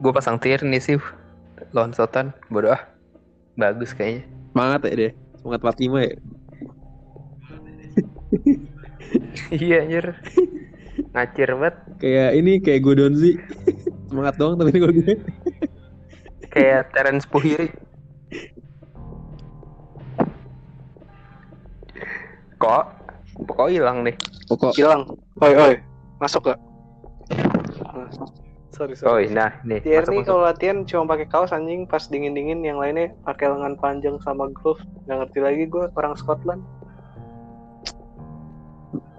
Gue 0.03 0.13
pasang 0.13 0.37
Tierney 0.43 0.83
sih 0.83 0.99
lawan 1.73 1.95
Soton. 1.97 2.35
Bodoh 2.53 2.75
ah. 2.75 2.83
Bagus 3.57 3.93
kayaknya. 3.97 4.29
semangat 4.53 4.81
ya 4.85 4.95
dia. 4.97 5.11
Semangat 5.41 5.61
45 5.65 6.05
ya. 6.05 6.15
iya 9.65 9.77
anjir. 9.85 10.07
Ngacir 11.13 11.49
banget. 11.57 11.77
Kayak 12.01 12.31
ini 12.37 12.53
kayak 12.61 12.81
gue 12.85 12.95
Donzi. 13.01 13.33
Semangat 14.13 14.35
doang 14.37 14.61
tapi 14.61 14.77
ini 14.77 14.81
gue. 14.81 15.17
Kayak 16.53 16.93
Terence 16.93 17.25
Puhiri. 17.25 17.73
Kok? 22.61 22.85
Kok 23.49 23.69
hilang 23.73 24.05
nih? 24.07 24.15
Pokok 24.47 24.77
Hilang. 24.77 25.03
Oi, 25.41 25.53
oi. 25.57 25.75
Masuk 26.21 26.53
gak? 26.53 26.59
Nah, 27.83 28.09
Sorry, 28.73 28.97
Oh, 29.05 29.21
sorry. 29.21 29.29
nah 29.29 29.53
nih. 29.69 29.85
Masuk, 29.85 30.17
masuk. 30.17 30.25
kalau 30.33 30.43
latihan 30.49 30.81
cuma 30.89 31.05
pakai 31.05 31.29
kaos 31.29 31.53
anjing 31.53 31.85
pas 31.85 32.09
dingin-dingin 32.09 32.65
yang 32.65 32.81
lainnya 32.81 33.13
pakai 33.23 33.53
lengan 33.53 33.77
panjang 33.77 34.17
sama 34.25 34.49
glove. 34.49 34.81
Nggak 35.05 35.29
ngerti 35.29 35.39
lagi 35.41 35.63
gue 35.69 35.85
orang 35.93 36.15
Scotland. 36.17 36.63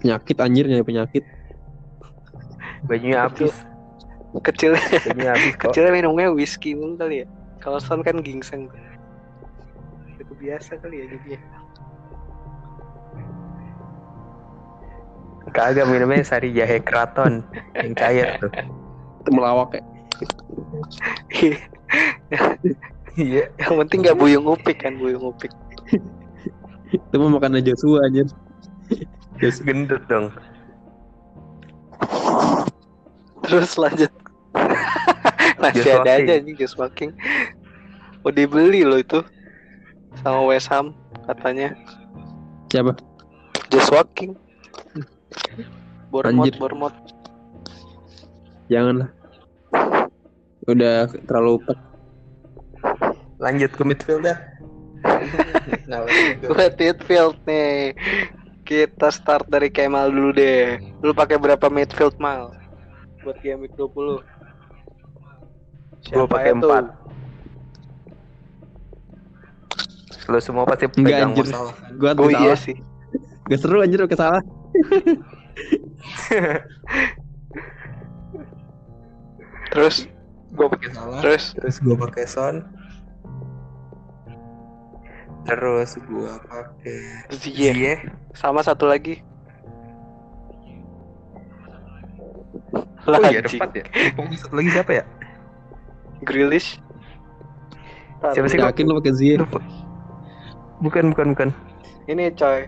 penyakit 0.04 0.36
anjir 0.44 0.68
nyari 0.68 0.84
penyakit. 0.84 1.24
Bajunya 2.84 3.24
habis. 3.24 3.56
Kecil 4.42 4.74
Bajunya 4.74 5.30
habis 5.30 5.54
kok. 5.62 5.70
kecilnya 5.70 5.92
minumnya 5.94 6.34
whisky 6.34 6.74
mulu 6.74 6.98
kali 6.98 7.22
ya. 7.22 7.28
Kalau 7.62 7.78
Son 7.78 8.02
kan 8.02 8.18
ginseng. 8.25 8.66
Itu 10.18 10.34
biasa 10.42 10.82
kali 10.82 11.06
ya 11.06 11.06
jadinya. 11.13 11.40
Kagak 15.54 15.86
minumnya 15.86 16.25
sari 16.25 16.50
jahe 16.50 16.82
keraton 16.82 17.46
yang 17.78 17.94
cair 17.94 18.42
tuh. 18.42 18.50
Itu 19.22 19.30
melawak 19.30 19.78
ya. 19.78 19.84
Iya. 23.13 23.46
yang 23.62 23.78
penting 23.86 24.02
nggak 24.02 24.18
buyung 24.18 24.50
upik 24.50 24.82
kan 24.82 24.98
buyung 24.98 25.30
upik. 25.30 25.54
Itu 26.90 27.16
mau 27.22 27.30
makan 27.38 27.62
Joshua 27.62 28.10
anjir. 28.10 28.25
Terus 29.38 29.62
gendut 29.62 30.02
dong. 30.10 30.34
Terus 33.46 33.78
lanjut. 33.78 34.23
Masih 35.63 35.79
Just 35.79 35.96
ada 35.96 36.03
walking. 36.03 36.25
aja 36.27 36.34
anjing 36.36 36.58
just 36.60 36.75
walking. 36.75 37.12
Oh 38.24 38.32
dibeli 38.32 38.84
loh 38.84 39.00
itu 39.00 39.24
sama 40.20 40.43
West 40.46 40.67
Ham 40.67 40.91
katanya 41.24 41.72
Siapa? 42.67 42.93
just 43.72 43.89
walking. 43.89 44.36
Bournemouth, 46.12 46.46
Anjir. 46.46 46.53
Bournemouth. 46.62 46.98
Jangan 48.70 48.96
lah. 49.01 49.10
Udah 50.70 51.10
terlalu 51.25 51.58
pet. 51.65 51.79
Lanjut 53.41 53.72
ke 53.74 53.82
midfield 53.82 54.22
dah. 54.24 54.38
nah, 55.89 56.05
Buat 56.46 56.77
midfield 56.77 57.36
nih. 57.43 57.98
Kita 58.63 59.10
start 59.12 59.50
dari 59.50 59.67
Kemal 59.67 60.13
dulu 60.13 60.32
deh. 60.32 60.77
Lu 61.01 61.12
pakai 61.12 61.36
berapa 61.36 61.67
midfield 61.67 62.15
mal? 62.22 62.53
Buat 63.25 63.41
game 63.41 63.65
week 63.67 63.74
20. 63.75 64.22
Gua 66.10 66.26
pakai 66.28 66.52
itu? 66.52 66.58
empat. 66.60 66.86
Lu 70.26 70.40
semua 70.40 70.64
pasti 70.64 70.86
Enggak, 70.88 70.98
pegang 70.98 71.32
anjir. 71.32 71.46
Gua 71.94 72.12
Oh 72.14 72.28
salah. 72.28 72.42
iya 72.42 72.56
sih. 72.56 72.76
Gak 73.46 73.60
seru 73.60 73.80
anjir 73.80 74.00
oke 74.00 74.16
salah. 74.16 74.42
Terus 79.70 80.06
Gua 80.54 80.70
pakai 80.70 80.90
salah. 80.94 81.18
terus 81.20 81.44
Terus 81.58 81.76
gua 81.82 81.96
pakai 82.00 82.26
Son. 82.30 82.56
Terus 85.44 85.90
gua 86.06 86.38
pakai 86.40 87.00
Ziyech. 87.34 88.06
sama 88.32 88.62
satu 88.62 88.86
lagi. 88.86 89.20
Oh 93.04 93.12
Lah 93.12 93.28
iya 93.28 93.42
ada 93.42 93.50
empat 93.50 93.72
ya. 93.74 93.84
Oh, 94.16 94.30
satu 94.32 94.56
lagi 94.56 94.70
siapa 94.72 94.92
ya? 94.94 95.04
Grealish. 96.24 96.80
Siapa 98.32 98.48
sih? 98.48 98.60
Yakin 98.60 98.88
lu 98.88 99.03
pakai 99.03 99.13
Ziyech? 99.13 99.44
Bukan 100.80 101.12
bukan 101.12 101.27
bukan. 101.36 101.50
Ini 102.08 102.32
coy. 102.36 102.68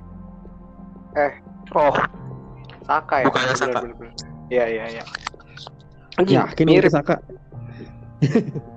Oh, 1.75 1.95
Saka 2.83 3.23
ya. 3.23 3.25
Bukannya 3.31 3.55
Saka. 3.55 3.79
Iya 4.51 4.65
iya 4.67 4.85
iya. 4.99 5.03
Yakin 6.19 6.65
lu 6.67 6.71
mirip. 6.75 6.91
Saka? 6.91 7.19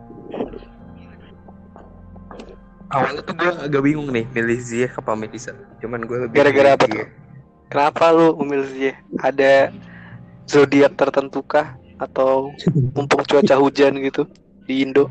awalnya 2.88 3.20
tuh 3.20 3.34
gua 3.36 3.52
agak 3.68 3.82
bingung 3.84 4.08
nih 4.08 4.24
milih 4.32 4.58
Ziyech 4.64 4.96
apa 4.96 5.12
Madison. 5.12 5.56
Cuman 5.82 6.08
gua 6.08 6.24
lebih 6.26 6.36
Gara-gara 6.40 6.70
apa 6.78 6.86
Ziyech. 6.88 7.10
Kenapa 7.68 8.04
lu 8.16 8.32
memilih 8.40 8.68
Ziyech? 8.72 8.98
Ada 9.20 9.74
zodiak 10.48 10.96
tertentu 10.96 11.44
kah 11.44 11.76
atau 12.00 12.54
mumpung 12.96 13.22
cuaca 13.26 13.54
hujan 13.58 13.98
gitu 14.00 14.24
di 14.68 14.84
Indo? 14.84 15.08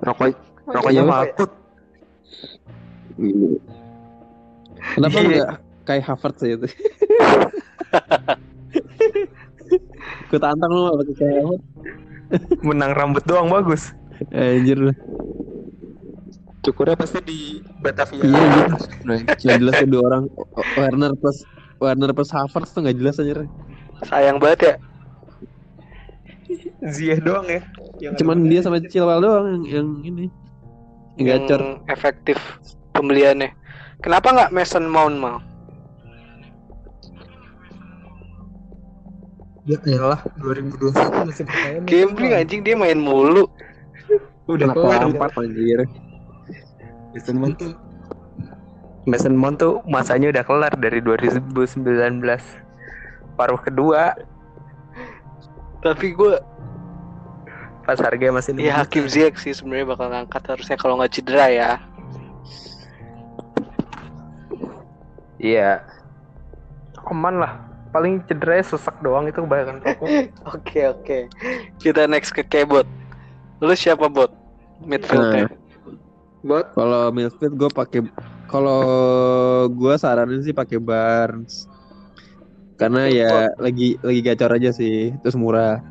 Rokok 0.00 0.36
rokoknya 0.68 1.02
Iya. 1.02 1.08
makut. 1.08 1.50
Kenapa 4.94 5.16
Iya. 5.16 5.24
enggak 5.24 5.48
kayak 5.84 6.02
Harvard 6.06 6.36
sih 6.36 6.50
itu? 6.54 6.66
Gue 10.30 10.38
tantang 10.38 10.70
lu 10.70 10.82
pakai 10.94 11.14
kayak 11.16 11.34
Harvard. 11.36 11.62
Menang 12.62 12.92
rambut 12.94 13.24
doang 13.26 13.50
bagus. 13.50 13.90
Anjir 14.30 14.78
lu. 14.78 14.92
Cukurnya 16.60 16.94
pasti 16.94 17.18
di 17.24 17.38
Batavia. 17.80 18.20
Iya 18.20 18.38
anjir. 18.38 18.66
Nah, 19.04 19.18
Cuma 19.40 19.52
jelas 19.58 19.76
dua 19.88 20.02
orang 20.06 20.24
Werner 20.76 21.12
plus 21.16 21.38
Werner 21.80 22.12
plus 22.12 22.30
Harvard 22.30 22.68
tuh 22.68 22.84
nggak 22.84 22.96
jelas 23.00 23.16
anjir. 23.16 23.48
Sayang 24.06 24.36
banget 24.38 24.60
ya. 24.64 24.74
Ziyech 26.80 27.20
doang 27.20 27.44
ya. 27.44 27.60
Yang 28.00 28.24
Cuman 28.24 28.48
dia 28.48 28.60
sama 28.64 28.80
Chilwell 28.80 29.20
doang 29.20 29.44
yang, 29.48 29.64
yang 29.68 29.88
ini. 30.04 30.26
Yang 31.20 31.26
gacor. 31.44 31.60
Efektif 31.92 32.38
pembeliannya. 32.96 33.52
Kenapa 34.00 34.32
nggak 34.32 34.52
Mason 34.56 34.88
Mount 34.88 35.16
mal? 35.20 35.36
Ya 39.68 39.76
elah 39.84 40.24
2021 40.40 41.28
masih 41.28 41.44
bertahan. 41.44 41.82
Gambling 41.84 42.32
anjing 42.32 42.60
dia 42.64 42.74
main 42.74 42.96
mulu. 42.96 43.44
Udah 44.48 44.72
kelar. 44.72 45.04
Lampard 45.04 45.36
anjir. 45.36 45.84
Mason 47.12 47.36
Mount 47.36 47.54
tuh 47.58 47.74
Mason 49.04 49.34
Mount 49.34 49.58
tuh 49.58 49.82
masanya 49.88 50.30
udah 50.30 50.44
kelar 50.46 50.72
dari 50.78 51.02
2019 51.02 51.50
paruh 53.34 53.60
kedua 53.60 54.14
Tapi 55.80 56.12
gue 56.12 56.36
pas 57.90 57.98
harganya 58.06 58.38
masih 58.38 58.54
ya 58.54 58.86
Hakim 58.86 59.10
Ziyech 59.10 59.34
sih 59.42 59.50
sebenarnya 59.50 59.90
bakal 59.90 60.06
ngangkat 60.14 60.42
harusnya 60.46 60.78
kalau 60.78 60.94
nggak 60.94 61.10
cedera 61.10 61.50
ya. 61.50 61.70
iya 65.42 65.82
aman 67.10 67.42
lah 67.42 67.52
paling 67.90 68.22
cederanya 68.30 68.62
sesak 68.70 68.94
doang 69.02 69.26
itu 69.26 69.42
kebanyakan. 69.42 69.82
Oke 70.54 70.86
oke. 70.86 71.18
Kita 71.82 72.06
next 72.06 72.30
ke 72.30 72.46
Kebot. 72.46 72.86
Lu 73.58 73.74
siapa 73.74 74.06
bot? 74.06 74.30
Midfieldnya. 74.86 75.50
Buat 76.46 76.70
Kalau 76.78 77.10
midfield 77.10 77.58
gue 77.58 77.70
pakai 77.74 78.00
kalau 78.46 78.80
gue 79.68 79.94
saranin 79.98 80.40
sih 80.46 80.54
pakai 80.54 80.78
Barnes. 80.78 81.66
Karena 82.78 83.10
ya 83.10 83.50
lagi 83.58 83.98
lagi 84.00 84.20
gacor 84.22 84.54
aja 84.54 84.70
sih, 84.70 85.12
terus 85.20 85.34
murah. 85.34 85.82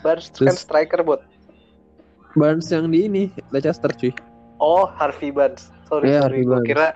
Barnes 0.00 0.30
kan 0.32 0.54
striker 0.54 1.02
bot. 1.02 1.20
Barnes 2.38 2.70
yang 2.70 2.88
di 2.88 3.04
ini 3.04 3.22
Leicester 3.50 3.90
cuy. 3.90 4.14
Oh 4.58 4.86
Harvey 4.88 5.30
Barnes. 5.30 5.70
Sorry 5.86 6.10
Iya, 6.10 6.26
sorry. 6.26 6.42
Barnes. 6.44 6.66
kira 6.66 6.86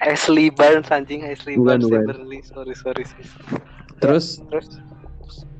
Ashley 0.00 0.48
Barnes 0.48 0.88
anjing 0.88 1.22
Ashley 1.22 1.58
Bukan, 1.58 1.82
Barnes 1.82 1.86
bukan. 1.86 2.04
Sorry 2.46 2.74
sorry. 2.74 3.04
sorry. 3.04 3.04
Terus 3.98 4.42
Terus 4.48 4.68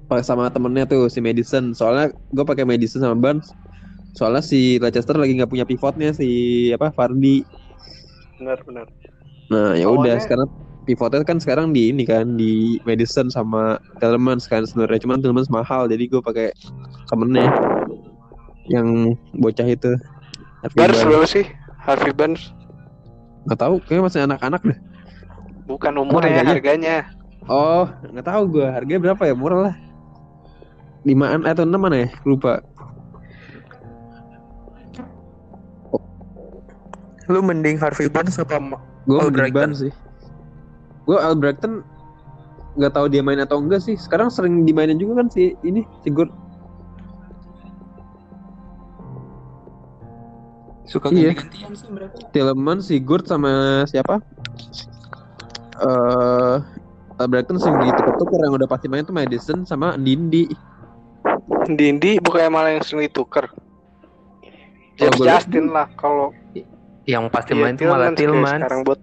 pakai 0.06 0.24
sama 0.24 0.48
temennya 0.48 0.84
tuh 0.84 1.06
si 1.06 1.18
Madison. 1.18 1.72
Soalnya 1.72 2.10
gue 2.30 2.44
pakai 2.44 2.62
Madison 2.62 3.02
sama 3.02 3.16
Barnes. 3.16 3.50
Soalnya 4.12 4.44
si 4.44 4.76
Leicester 4.76 5.16
lagi 5.16 5.32
nggak 5.34 5.48
punya 5.48 5.64
pivotnya 5.64 6.12
si 6.12 6.28
apa 6.70 6.92
Vardy. 6.92 7.42
benar 8.36 8.58
benar. 8.66 8.86
Nah 9.48 9.72
ya 9.72 9.86
udah 9.86 10.18
sekarang 10.18 10.50
pivotnya 10.82 11.22
kan 11.22 11.38
sekarang 11.38 11.70
di 11.70 11.94
ini 11.94 12.02
kan 12.02 12.34
di 12.34 12.82
Madison 12.82 13.30
sama 13.30 13.78
Tielemans 14.02 14.50
kan 14.50 14.66
sebenarnya 14.66 14.98
cuman 15.06 15.22
Tielemans 15.22 15.46
mahal 15.48 15.86
jadi 15.86 16.10
gue 16.10 16.18
pakai 16.18 16.50
temennya 17.06 17.46
yang 18.70 19.16
bocah 19.34 19.66
itu. 19.66 19.90
Harvey 20.62 20.78
Barnes 20.78 20.98
Barnes. 20.98 21.08
berapa 21.10 21.26
sih? 21.26 21.46
Harvey 21.82 22.12
Barnes. 22.14 22.42
Nggak 23.48 23.58
tahu 23.58 23.74
kayaknya 23.82 24.02
masih 24.06 24.20
anak-anak 24.22 24.62
deh. 24.62 24.78
Bukan 25.66 25.92
umurnya 25.98 26.42
harganya? 26.46 26.52
harganya. 26.54 26.96
Oh 27.50 27.90
nggak 28.06 28.26
tahu 28.26 28.42
gue 28.58 28.66
harganya 28.66 29.00
berapa 29.10 29.22
ya 29.26 29.34
murah 29.34 29.60
lah. 29.70 29.74
Limaan 31.02 31.42
atau 31.42 31.66
enam 31.66 31.82
mana 31.82 32.06
ya 32.06 32.08
lupa. 32.22 32.62
lu 37.30 37.40
mending 37.40 37.80
Harvey 37.80 38.10
Barnes 38.12 38.36
apa 38.36 38.60
Gue 39.08 39.18
Albrighton. 39.18 39.72
sih. 39.72 39.92
Gue 41.08 41.18
Albrighton 41.18 41.82
nggak 42.78 42.92
tahu 42.94 43.06
dia 43.08 43.24
main 43.24 43.40
atau 43.42 43.58
enggak 43.58 43.82
sih. 43.82 43.96
Sekarang 43.98 44.28
sering 44.28 44.62
dimainin 44.68 45.00
juga 45.00 45.24
kan 45.24 45.28
si 45.32 45.56
ini 45.66 45.82
si 46.04 46.08
Gord. 46.12 46.30
Suka 50.92 51.08
Iya. 51.08 51.32
ganti-gantian 51.32 51.72
sih 51.72 51.88
mereka. 51.88 52.14
Tielemans, 52.30 52.82
Sigurd 52.84 53.24
sama 53.24 53.82
siapa? 53.88 54.20
Eh 55.80 56.56
Albrighton 57.16 57.56
sering 57.56 57.80
ditukar-tukar 57.80 58.38
yang 58.40 58.54
udah 58.54 58.68
pasti 58.68 58.86
main 58.86 59.02
tuh 59.02 59.14
Madison 59.14 59.64
sama 59.64 59.96
Dindi. 59.96 60.52
Dindi 61.64 62.18
bukannya 62.18 62.50
malah 62.50 62.70
yang 62.74 62.82
sering 62.82 63.06
ditukar. 63.06 63.48
James 64.98 65.18
Justin 65.18 65.72
lah 65.72 65.88
kalau 65.96 66.30
Yang 67.02 67.24
pasti 67.34 67.50
Iya, 67.50 67.58
main 67.58 67.74
tuh 67.74 67.86
malah. 67.90 68.14
Sekarang 68.14 68.82
buat 68.86 69.00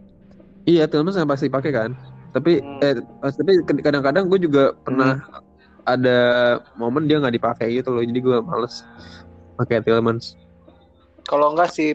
Iya, 0.64 0.86
Tielemans 0.88 1.18
yang 1.18 1.28
pasti 1.28 1.50
pakai 1.50 1.72
kan. 1.74 1.92
Tapi 2.30 2.62
Hmm. 2.62 2.80
eh 2.80 2.96
pas- 3.20 3.34
tapi 3.34 3.52
kadang-kadang 3.66 4.30
gue 4.30 4.40
juga 4.40 4.72
pernah 4.78 5.18
ada 5.84 6.20
momen 6.78 7.10
dia 7.10 7.18
nggak 7.18 7.36
dipakai 7.36 7.74
gitu 7.76 7.90
loh. 7.90 8.04
Jadi 8.06 8.20
gue 8.22 8.38
males 8.40 8.86
pakai 9.58 9.82
Tielemans. 9.82 10.38
Kalau 11.30 11.54
enggak 11.54 11.70
si 11.70 11.94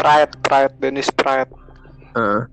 Pride, 0.00 0.32
Pride, 0.40 0.74
Dennis 0.80 1.12
Pride. 1.12 1.52
Nah, 2.16 2.48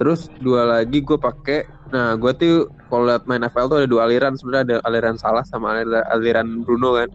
terus 0.00 0.32
dua 0.40 0.64
lagi 0.64 1.04
gue 1.04 1.20
pakai. 1.20 1.68
Nah, 1.92 2.16
gue 2.16 2.32
tuh 2.32 2.72
kalau 2.88 3.04
liat 3.04 3.28
main 3.28 3.44
FPL 3.44 3.68
tuh 3.68 3.78
ada 3.84 3.88
dua 3.88 4.08
aliran 4.08 4.32
sebenarnya 4.40 4.64
ada 4.64 4.76
aliran 4.88 5.20
salah 5.20 5.44
sama 5.44 5.76
aliran, 5.76 6.00
aliran 6.08 6.48
Bruno 6.64 6.96
kan. 6.96 7.12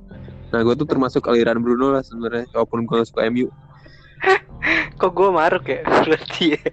Nah, 0.53 0.61
gue 0.61 0.77
tuh 0.77 0.85
termasuk 0.85 1.25
aliran 1.25 1.57
Bruno 1.65 1.97
lah 1.97 2.05
sebenarnya. 2.05 2.45
Walaupun 2.53 2.85
gue 2.85 3.01
suka 3.01 3.25
MU. 3.33 3.49
Kok 5.01 5.11
gue 5.17 5.29
maruk 5.33 5.65
ya? 5.65 5.81
Berarti 6.05 6.53
ya. 6.53 6.69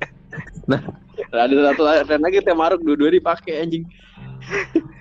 ada 1.33 1.72
satu 1.72 1.83
aliran 1.88 2.20
lagi 2.20 2.44
yang 2.44 2.61
maruk 2.61 2.85
dua-dua 2.85 3.09
dipakai 3.09 3.64
anjing. 3.64 3.88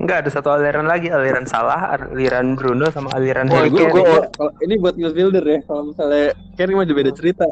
Enggak 0.00 0.24
ada 0.24 0.30
satu 0.32 0.48
aliran 0.48 0.88
lagi, 0.88 1.12
aliran 1.12 1.44
salah, 1.44 1.92
aliran 1.92 2.56
Bruno 2.56 2.88
sama 2.88 3.12
aliran 3.12 3.52
Wah, 3.52 3.68
Harry 3.68 3.68
itu 3.68 3.84
Kane. 3.84 4.32
ini 4.64 4.74
buat 4.80 4.96
midfielder 4.96 5.44
ya. 5.44 5.58
Kalau 5.68 5.92
misalnya 5.92 6.32
kan 6.56 6.72
mah 6.72 6.88
beda 6.88 7.12
cerita. 7.12 7.44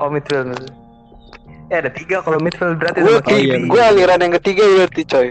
Oh 0.00 0.08
midfield. 0.08 0.48
midfield. 0.48 0.72
Ya 1.68 1.84
ada 1.84 1.90
tiga 1.92 2.24
kalau 2.24 2.40
midfield 2.40 2.80
berarti 2.80 3.04
Gue 3.04 3.20
sama 3.20 3.28
Oh, 3.28 3.36
iya, 3.36 3.56
KDB. 3.60 3.68
gue 3.68 3.82
aliran 3.84 4.18
yang 4.24 4.34
ketiga 4.40 4.62
berarti 4.64 5.02
coy. 5.04 5.28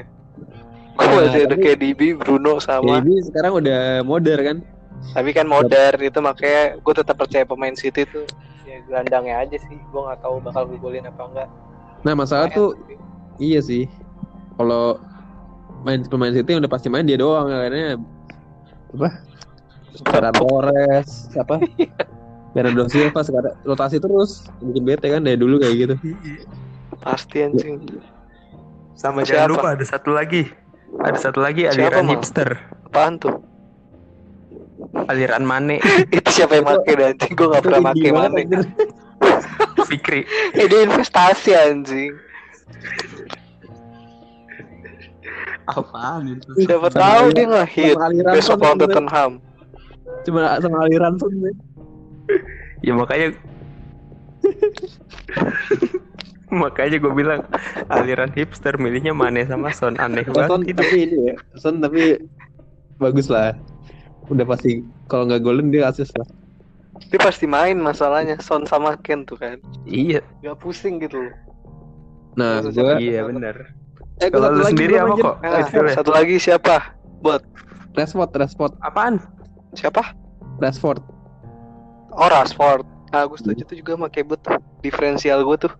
Gue 0.94 1.06
Nah, 1.10 1.14
masih 1.26 1.42
ada 1.50 1.56
KDB, 1.58 2.02
Bruno 2.22 2.54
sama. 2.62 2.86
Ya, 2.86 2.96
ini 3.02 3.16
sekarang 3.26 3.58
udah 3.58 3.82
modern 4.06 4.42
kan. 4.46 4.58
Tapi 5.14 5.30
kan 5.34 5.46
modern 5.50 5.98
itu 6.00 6.20
makanya 6.22 6.78
gue 6.78 6.94
tetap 6.94 7.18
percaya 7.18 7.50
pemain 7.50 7.74
City 7.74 8.06
tuh 8.06 8.30
ya 8.64 8.78
gelandangnya 8.86 9.42
aja 9.42 9.58
sih. 9.58 9.78
Gue 9.90 10.02
nggak 10.06 10.22
tahu 10.22 10.38
bakal 10.38 10.70
ngegolin 10.70 11.10
apa 11.10 11.22
enggak. 11.26 11.50
Nah, 12.06 12.14
masalah 12.14 12.46
tuh 12.54 12.78
iya 13.36 13.58
sih. 13.58 13.90
Kalau 14.54 15.02
main 15.84 16.00
pemain 16.08 16.32
City 16.32 16.56
yang 16.56 16.62
udah 16.63 16.72
pasti 16.72 16.88
main 16.88 17.04
dia 17.04 17.19
doang 17.19 17.52
kayaknya 17.52 18.00
apa? 18.93 19.10
Ferran 20.10 20.34
Torres, 20.34 21.30
siapa? 21.30 21.62
Bernardo 22.56 22.89
Silva 22.93 23.22
sekarang 23.22 23.54
rotasi 23.62 24.02
terus 24.02 24.48
bikin 24.63 24.84
bete 24.88 25.08
kan 25.12 25.22
dari 25.22 25.38
dulu 25.38 25.62
kayak 25.62 25.76
gitu. 25.78 25.96
pasti 27.04 27.43
anjing. 27.43 27.84
Sama 28.96 29.22
Siapa? 29.22 29.28
jangan 29.28 29.50
lupa 29.52 29.67
ada 29.76 29.86
satu 29.86 30.10
lagi. 30.15 30.48
Ada 31.04 31.17
satu 31.30 31.41
lagi 31.41 31.65
Siapa, 31.67 32.00
aliran 32.00 32.06
Mal? 32.06 32.12
hipster, 32.15 32.50
Apaan 32.88 33.17
tuh? 33.17 33.36
aliran 35.10 35.43
Mane, 35.43 35.82
itu 36.15 36.30
siapa 36.32 36.62
yang 36.62 36.69
pakai 36.69 37.12
anjing? 37.12 37.32
Gue 37.34 37.48
nggak 37.50 37.63
pernah 37.65 37.82
pakai 37.91 38.10
anjir? 38.13 38.62
Fikri. 39.89 40.22
Dia 40.56 40.80
investasi 40.86 41.52
anjing. 41.58 42.13
Apaan 45.67 46.28
itu? 46.28 46.49
Siapa 46.67 46.88
tahu 46.91 47.26
dia 47.32 47.45
ngehit 47.47 47.95
besok 48.36 48.60
Son 48.60 48.62
lawan. 48.62 48.78
Tottenham. 48.80 49.32
Cuma 50.28 50.60
sama 50.60 50.78
aliran 50.88 51.15
pun 51.15 51.32
gue. 51.39 51.54
Ya 52.84 52.93
makanya 52.95 53.32
makanya 56.63 56.97
gue 56.99 57.13
bilang 57.15 57.41
aliran 57.89 58.30
hipster 58.36 58.76
milihnya 58.76 59.15
Mane 59.15 59.47
sama 59.47 59.71
Son 59.71 59.95
aneh 59.97 60.28
Son 60.28 60.62
banget 60.62 60.76
itu. 60.76 60.80
tapi 60.84 60.95
ini 61.08 61.17
ya, 61.32 61.36
Son 61.56 61.80
tapi 61.80 62.19
bagus 62.99 63.32
lah. 63.32 63.56
Udah 64.28 64.45
pasti 64.47 64.84
kalau 65.08 65.28
nggak 65.28 65.43
golin 65.43 65.71
dia 65.71 65.89
asis 65.89 66.12
lah. 66.15 66.28
Dia 67.10 67.19
pasti 67.19 67.49
main 67.49 67.80
masalahnya 67.80 68.38
Son 68.39 68.67
sama 68.67 68.95
Ken 69.02 69.26
tuh 69.26 69.39
kan. 69.39 69.58
Iya, 69.84 70.21
Gak 70.45 70.62
pusing 70.62 71.02
gitu 71.02 71.30
loh. 71.30 71.36
Nah, 72.38 72.62
gue 72.65 72.93
iya 73.02 73.26
benar. 73.26 73.73
Eh, 74.21 74.28
gua 74.30 74.49
satu 74.49 74.54
lu 74.54 74.62
lagi 74.62 74.73
sendiri 74.78 74.93
apa 74.99 75.13
kok? 75.17 75.36
Nah, 75.41 75.62
ya? 75.63 75.93
satu 75.95 76.12
lagi 76.13 76.36
siapa? 76.38 76.76
Rashford, 77.93 78.32
Rashford, 78.34 78.73
Apaan? 78.82 79.21
Siapa? 79.78 80.02
Rashford. 80.58 81.02
Oh 82.13 82.30
Rashford. 82.30 82.86
Nah, 83.13 83.30
gue 83.30 83.38
setuju 83.38 83.62
tuh 83.69 83.78
juga 83.78 83.91
sama 83.93 84.10
Kebut 84.10 84.41
tuh. 84.41 84.58
Diferensial 84.82 85.45
gue 85.45 85.58
tuh. 85.69 85.73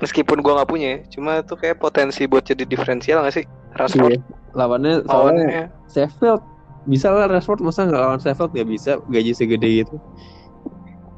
Meskipun 0.00 0.44
gua 0.44 0.60
nggak 0.60 0.68
punya 0.68 0.88
ya, 0.96 0.98
cuma 1.12 1.40
tuh 1.40 1.56
kayak 1.56 1.80
potensi 1.80 2.28
buat 2.28 2.44
jadi 2.44 2.68
diferensial 2.68 3.24
gak 3.24 3.32
sih? 3.32 3.44
Rashford 3.76 4.16
Iya. 4.16 4.20
Lawannya 4.56 5.04
soalnya 5.04 5.44
lawannya 5.44 5.64
Sheffield 5.92 6.42
bisa 6.88 7.12
lah 7.12 7.28
Rashford 7.28 7.60
masa 7.60 7.88
nggak 7.88 8.00
lawan 8.00 8.20
Sheffield 8.20 8.52
nggak 8.56 8.68
bisa 8.72 8.90
gaji 9.08 9.32
segede 9.36 9.68
gitu. 9.84 9.96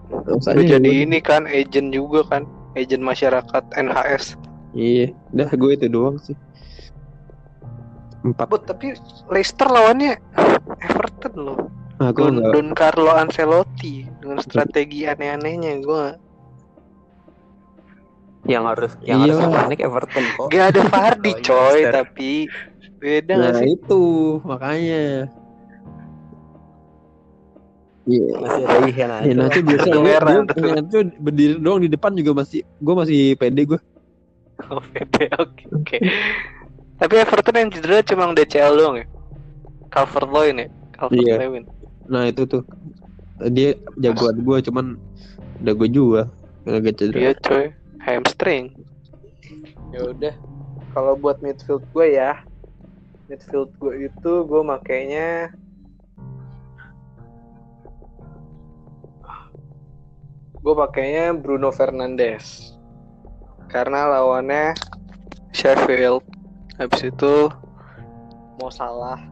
udah 0.09 0.40
Usahanya 0.40 0.81
jadi 0.81 0.90
ini 1.05 1.18
kan 1.20 1.44
agent 1.46 1.92
juga 1.92 2.24
kan, 2.27 2.42
agent 2.79 3.03
masyarakat 3.03 3.64
NHS. 3.75 4.38
Iya, 4.73 5.11
udah 5.33 5.51
gue 5.51 5.71
itu 5.75 5.87
doang 5.87 6.17
sih. 6.19 6.38
Empat. 8.21 8.47
But 8.47 8.64
tapi 8.64 8.95
Leicester 9.27 9.67
lawannya 9.67 10.19
Everton 10.81 11.35
loh. 11.37 11.59
Nah, 11.99 12.14
gue 12.14 12.23
Don. 12.25 12.38
Don 12.55 12.69
Carlo 12.73 13.11
Ancelotti 13.11 14.07
dengan 14.23 14.38
strategi 14.38 15.03
aneh-anehnya 15.03 15.83
gue 15.83 16.07
Yang 18.47 18.64
harus 18.64 18.93
yang 19.03 19.19
Iya. 19.21 19.35
harus 19.35 19.51
panik 19.53 19.81
Everton 19.83 20.25
kok. 20.33 20.49
gak 20.49 20.67
ada 20.73 20.83
Fardi 20.87 21.33
coy 21.47 21.79
tapi 21.85 22.31
beda 22.97 23.35
gak 23.35 23.43
Nah 23.45 23.53
sih 23.59 23.71
itu 23.75 24.03
makanya. 24.43 25.05
Iya. 28.09 28.33
Masih 28.40 28.64
ada 28.64 28.88
Ihan 28.88 29.11
Ya, 29.21 29.33
nanti 29.37 29.59
biasa 29.61 29.87
gue, 29.87 30.01
gue, 30.01 30.81
tuh. 30.88 31.05
berdiri 31.21 31.55
doang 31.61 31.81
di 31.85 31.92
depan 31.92 32.16
juga 32.16 32.40
masih 32.40 32.64
gue 32.64 32.94
masih 32.97 33.21
pede 33.37 33.62
gue. 33.68 33.81
oh, 34.66 34.81
beda 34.88 35.29
oke 35.44 35.64
oke 35.71 35.97
tapi 36.99 37.14
Everton 37.14 37.55
yang 37.55 37.71
cedera 37.71 38.03
cuma 38.03 38.33
DCL 38.33 38.75
doang 38.75 38.97
ya 38.99 39.07
Calvert 39.88 40.27
Lewin 40.27 40.57
ya 40.59 40.68
Calvert 40.90 41.21
Iya. 41.21 41.35
Lewin 41.38 41.64
Nah 42.09 42.27
itu 42.27 42.42
tuh 42.42 42.64
dia 43.47 43.77
jagoan 43.94 44.40
gue 44.40 44.59
cuman 44.64 44.87
udah 45.61 45.75
gue 45.77 45.88
jual 45.88 46.27
agak 46.64 46.97
cedera. 46.97 47.18
iya 47.21 47.33
coy 47.38 47.71
hamstring 48.01 48.73
Ya 49.88 50.05
udah. 50.05 50.35
Kalau 50.90 51.14
buat 51.14 51.40
midfield 51.40 51.81
gue 51.90 52.12
ya, 52.12 52.37
midfield 53.27 53.73
gue 53.75 54.05
itu 54.05 54.33
gue 54.42 54.62
makainya 54.62 55.49
gue 60.59 60.75
pakainya 60.75 61.31
Bruno 61.35 61.71
Fernandes. 61.71 62.75
Karena 63.71 64.09
lawannya 64.11 64.75
Sheffield. 65.55 66.25
Habis 66.79 67.11
itu 67.11 67.51
mau 68.59 68.71
salah. 68.71 69.23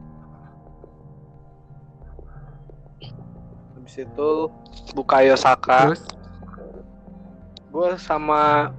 Habis 3.75 4.07
itu 4.07 4.31
Bukayo 4.95 5.35
Saka. 5.35 5.95
Terus? 5.95 6.05
Gue 7.71 7.91
sama 7.99 8.71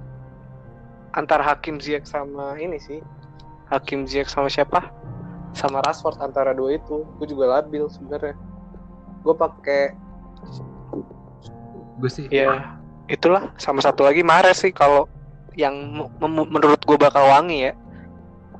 antar 1.12 1.40
Hakim 1.44 1.80
Ziyech 1.80 2.08
sama 2.08 2.56
ini 2.60 2.80
sih. 2.80 3.00
Hakim 3.68 4.08
Ziyech 4.08 4.28
sama 4.28 4.48
siapa? 4.48 4.88
Sama 5.52 5.84
Rashford 5.84 6.20
antara 6.20 6.56
dua 6.56 6.80
itu. 6.80 7.04
Gue 7.20 7.26
juga 7.28 7.60
labil 7.60 7.88
sebenarnya. 7.92 8.36
Gue 9.24 9.34
pakai 9.36 9.96
gue 11.98 12.10
sih 12.10 12.26
ya 12.30 12.78
itulah 13.08 13.50
sama 13.58 13.82
satu 13.82 14.06
lagi 14.06 14.22
Mares 14.22 14.62
sih 14.62 14.70
kalau 14.70 15.06
yang 15.58 15.74
menurut 16.22 16.78
gue 16.86 16.94
bakal 16.94 17.26
wangi 17.26 17.70
ya 17.70 17.72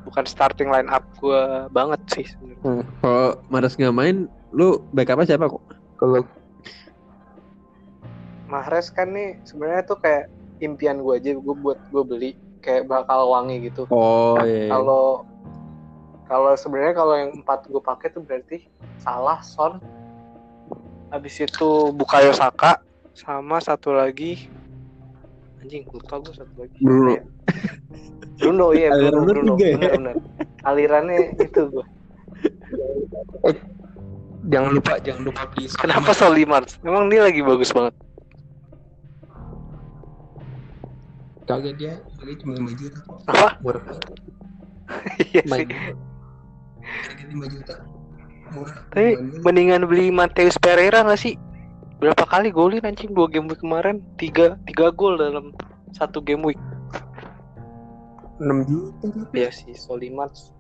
bukan 0.03 0.25
starting 0.25 0.73
line 0.73 0.89
up 0.89 1.05
gue 1.21 1.69
banget 1.71 2.01
sih 2.11 2.25
sebenarnya. 2.27 2.63
Hmm. 2.65 2.85
Kalau 3.05 3.29
Mares 3.53 3.77
nggak 3.77 3.93
main, 3.93 4.17
lu 4.57 4.81
backup 4.97 5.21
siapa 5.23 5.47
kok? 5.47 5.61
kalau 5.99 6.23
Mahrez 8.49 8.89
kan 8.89 9.13
nih 9.13 9.37
sebenarnya 9.45 9.85
tuh 9.85 9.99
kayak 10.01 10.33
impian 10.65 11.05
gue 11.05 11.15
aja 11.21 11.37
gue 11.37 11.55
buat 11.61 11.77
gue 11.93 12.03
beli 12.03 12.31
kayak 12.65 12.89
bakal 12.89 13.29
wangi 13.31 13.69
gitu 13.69 13.85
Oh 13.93 14.41
iya. 14.41 14.67
iya. 14.67 14.69
kalau 14.73 15.27
kalau 16.25 16.53
sebenarnya 16.57 16.95
kalau 16.97 17.15
yang 17.19 17.31
empat 17.37 17.69
gue 17.69 17.83
pakai 17.83 18.09
tuh 18.09 18.25
berarti 18.25 18.65
salah 19.03 19.43
Son 19.45 19.77
habis 21.13 21.37
itu 21.37 21.93
Bukayo 21.93 22.33
Saka 22.33 22.81
sama 23.19 23.59
satu 23.59 23.91
lagi. 23.91 24.47
Anjing 25.59 25.83
lupa 25.91 26.23
gue 26.23 26.35
satu 26.39 26.55
lagi. 26.63 26.79
Bruno. 26.79 27.19
Bruno 28.39 28.67
iya 28.71 28.95
Bruno 28.95 29.27
Bruno 29.27 29.53
tiga 29.59 29.67
ya? 29.67 29.75
bener 29.75 29.91
bener. 29.99 30.15
Alirannya 30.63 31.35
itu 31.43 31.63
gue 31.67 31.87
jangan 34.49 34.71
lupa 34.73 34.93
jangan 35.05 35.23
lupa 35.29 35.43
beli 35.53 35.67
kenapa 35.77 36.11
Solimans 36.17 36.81
emang 36.87 37.11
dia 37.13 37.27
lagi 37.27 37.41
bagus 37.45 37.71
banget. 37.75 37.95
Kagak 41.49 41.75
dia 41.81 41.97
beli 42.21 42.37
cuma 42.41 42.53
lima 42.61 42.73
juta 42.77 43.01
apa? 43.29 43.57
Murah. 43.65 43.85
Iya 45.21 45.45
sih. 45.45 45.69
Lima 47.29 47.45
juta. 47.49 47.75
Murah. 48.53 48.77
Tapi 48.93 49.21
mendingan 49.45 49.85
beli 49.85 50.09
Mateus 50.09 50.57
Pereira 50.57 51.05
gak 51.05 51.21
sih 51.21 51.37
berapa 51.99 52.25
kali 52.31 52.55
golin 52.55 52.87
anjing 52.87 53.11
dua 53.11 53.27
game 53.27 53.51
week 53.51 53.59
kemarin? 53.59 54.03
Tiga 54.17 54.55
tiga 54.71 54.95
gol 54.95 55.19
dalam 55.19 55.51
satu 55.95 56.23
game 56.23 56.47
week. 56.47 56.61
Enam 58.39 58.63
juta 58.71 59.11
tapi 59.11 59.43
Iya 59.43 59.51
sih 59.51 59.75
Solimans 59.75 60.55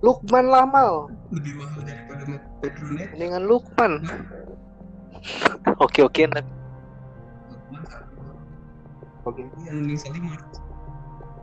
Lukman 0.00 0.48
Lamal. 0.48 1.12
Lebih 1.28 1.60
mahal 1.60 1.80
daripada 1.84 2.40
Pedro 2.64 2.88
Neto 2.96 3.12
mendingan 3.12 3.44
Lukman. 3.44 3.92
Oke 5.84 6.00
oke 6.00 6.24
ini 9.68 9.94
Salimar. 10.00 10.40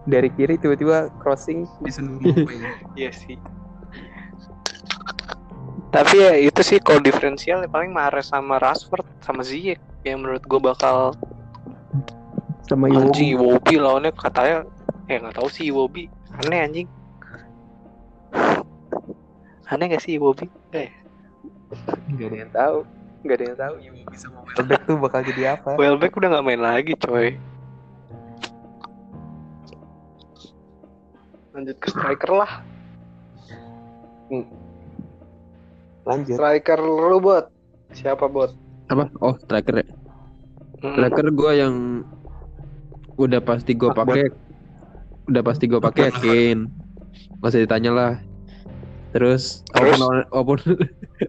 Dari 0.10 0.34
kiri 0.34 0.58
tiba-tiba 0.58 1.14
crossing. 1.22 1.70
Di 1.86 1.92
seluruh 1.94 2.26
ya. 2.50 2.74
iya 2.98 3.12
sih 3.14 3.38
tapi 5.88 6.20
ya 6.20 6.36
itu 6.36 6.62
sih 6.62 6.78
kalau 6.84 7.00
diferensial 7.00 7.64
ya 7.64 7.70
paling 7.72 7.96
Mahrez 7.96 8.28
sama 8.28 8.60
Rashford 8.60 9.08
sama 9.24 9.42
Ziyech 9.42 9.80
yang 10.04 10.20
menurut 10.20 10.44
gue 10.44 10.60
bakal 10.60 11.16
sama 12.68 12.92
anjing 12.92 13.40
Iwobi. 13.40 13.80
Lawannya 13.80 14.12
katanya 14.12 14.68
eh 15.08 15.16
nggak 15.16 15.40
tahu 15.40 15.48
sih 15.48 15.72
Iwobi. 15.72 16.12
Aneh 16.44 16.60
anjing. 16.68 16.88
Aneh 19.68 19.86
gak 19.92 20.04
sih 20.04 20.20
Iwobi? 20.20 20.48
Eh. 20.76 20.92
Gak 22.16 22.28
ada 22.32 22.38
yang 22.40 22.52
tahu. 22.52 22.78
Gak 23.24 23.36
ada 23.40 23.46
yang 23.48 23.58
tahu 23.60 23.74
Iwobi 23.80 24.16
sama 24.20 24.40
Welbeck 24.44 24.82
tuh 24.84 24.98
bakal 25.00 25.22
jadi 25.24 25.44
apa. 25.56 25.70
Welbeck 25.80 26.14
udah 26.16 26.30
nggak 26.36 26.46
main 26.46 26.62
lagi 26.62 26.94
coy. 27.00 27.40
Lanjut 31.56 31.78
ke 31.80 31.88
striker 31.90 32.32
lah 32.36 32.52
Lanjut. 36.08 36.40
striker 36.40 36.80
lu 36.80 37.20
bot 37.20 37.52
siapa 37.92 38.26
bot 38.32 38.56
Apa? 38.88 39.12
Oh 39.20 39.36
striker 39.44 39.84
ya. 39.84 39.88
Striker 40.80 41.28
gue 41.28 41.52
yang 41.60 42.08
udah 43.20 43.44
pasti 43.44 43.76
gue 43.76 43.92
pakai, 43.92 44.32
udah 45.28 45.42
pasti 45.44 45.68
gue 45.68 45.82
pakai 45.84 46.08
Kane. 46.16 46.72
Gak 47.44 47.50
usah 47.52 47.62
ditanya 47.68 47.92
lah. 47.92 48.14
Terus, 49.12 49.68
Terus? 49.76 50.00
walaupun 50.32 50.58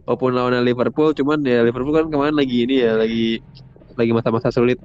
walaupun 0.06 0.30
lawan 0.38 0.54
Liverpool, 0.68 1.10
cuman 1.18 1.42
ya 1.42 1.66
Liverpool 1.66 1.98
kan 1.98 2.06
kemarin 2.12 2.38
lagi 2.38 2.62
ini 2.62 2.84
ya 2.84 2.94
lagi 2.94 3.42
lagi 3.98 4.12
masa-masa 4.14 4.54
sulit. 4.54 4.78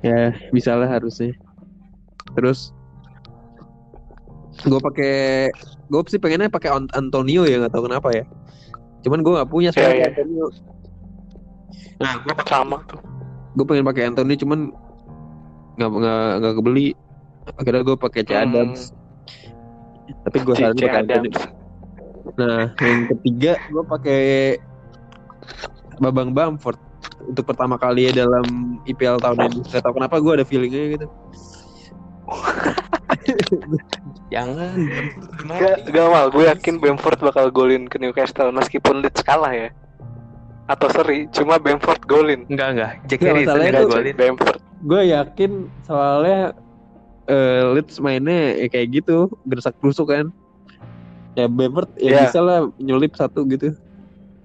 Ya 0.00 0.32
bisa 0.48 0.72
lah 0.72 0.88
harusnya. 0.88 1.36
Terus 2.32 2.72
gue 4.64 4.80
pakai 4.80 5.16
gue 5.92 6.00
sih 6.08 6.20
pengennya 6.20 6.48
pakai 6.48 6.72
Ant- 6.72 6.94
Antonio 6.96 7.44
ya 7.44 7.60
nggak 7.60 7.76
tahu 7.76 7.92
kenapa 7.92 8.08
ya. 8.14 8.24
Cuman 9.06 9.22
gue 9.22 9.32
nggak 9.38 9.50
punya 9.50 9.70
sekarang 9.70 9.98
iya. 9.98 10.08
Antonio. 10.10 10.46
Nah, 11.98 12.14
gua 12.22 12.34
pakai 12.38 12.52
sama 12.54 12.78
tuh 12.86 13.00
gue 13.58 13.66
pengen 13.66 13.86
pakai 13.90 14.06
Anthony 14.06 14.38
cuman 14.38 14.70
nggak 15.74 15.90
nggak 15.90 16.30
nggak 16.38 16.54
kebeli 16.62 16.88
akhirnya 17.58 17.82
gue 17.82 17.96
pakai 17.98 18.22
C 18.22 18.30
Hmm. 18.30 18.42
Adams 18.46 18.80
tapi 20.24 20.36
gue 20.46 20.54
saranin 20.54 20.78
C. 20.78 20.82
pakai 20.86 21.00
Anthony 21.02 21.30
nah 22.38 22.70
yang 22.78 22.98
ketiga 23.18 23.52
gue 23.66 23.82
pakai 23.82 24.22
Babang 25.98 26.30
Bamford 26.30 26.78
untuk 27.26 27.50
pertama 27.50 27.74
kali 27.74 28.06
ya 28.06 28.22
dalam 28.22 28.78
IPL 28.86 29.18
tahun 29.18 29.50
ini 29.50 29.58
gak 29.74 29.82
tau 29.82 29.90
kenapa 29.90 30.22
gue 30.22 30.32
ada 30.38 30.46
feelingnya 30.46 30.94
gitu 30.94 31.06
jangan. 34.28 34.76
Gak, 35.42 35.88
gak 35.88 36.06
mal, 36.06 36.28
gue 36.28 36.44
yakin 36.46 36.74
Bamford 36.76 37.18
bakal 37.18 37.48
golin 37.48 37.84
ke 37.84 37.96
Newcastle 37.96 38.50
meskipun 38.50 39.00
Leeds 39.00 39.20
kalah 39.20 39.50
ya. 39.50 39.68
Atau 40.66 40.88
seri, 40.88 41.24
cuma 41.28 41.56
Bamford 41.56 42.04
golin. 42.04 42.44
Enggak 42.46 42.68
enggak. 42.72 42.92
Jack 43.06 43.18
Nggak, 43.18 43.32
Harrison 43.34 43.56
tuh- 43.74 43.90
golin. 43.90 44.14
Bamford. 44.14 44.60
gue 44.78 45.02
yakin 45.10 45.52
soalnya 45.82 46.54
eh 47.26 47.62
Leeds 47.68 47.98
mainnya 47.98 48.54
ya 48.54 48.68
kayak 48.68 48.94
gitu 48.94 49.26
gersak 49.42 49.74
gerusuk 49.76 50.06
kan 50.06 50.30
ya 51.34 51.44
Bamford 51.44 51.90
ya 51.98 52.08
Iya. 52.08 52.20
bisa 52.24 52.38
lah 52.38 52.58
nyelip 52.78 53.12
satu 53.12 53.42
gitu 53.44 53.74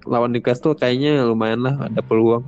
lawan 0.04 0.34
Newcastle 0.34 0.74
kayaknya 0.74 1.22
lumayan 1.22 1.62
lah 1.62 1.78
ada 1.80 2.02
peluang 2.02 2.42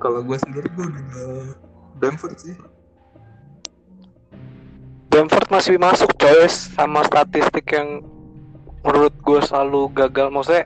Kalau 0.00 0.24
gue 0.24 0.38
sendiri 0.40 0.64
gue 0.72 0.86
udah 0.88 1.04
Bamford 2.00 2.36
sih. 2.40 2.56
Bamford 5.12 5.48
masih 5.52 5.76
masuk 5.76 6.08
coy 6.16 6.48
sama 6.48 7.04
statistik 7.04 7.68
yang 7.68 8.00
menurut 8.80 9.12
gue 9.20 9.40
selalu 9.44 9.92
gagal. 9.92 10.32
Maksudnya 10.32 10.64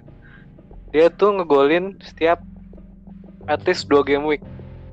dia 0.95 1.11
tuh 1.11 1.35
ngegolin 1.35 1.99
setiap 1.99 2.39
at 3.51 3.59
least 3.67 3.91
dua 3.91 4.07
game 4.07 4.23
week. 4.23 4.45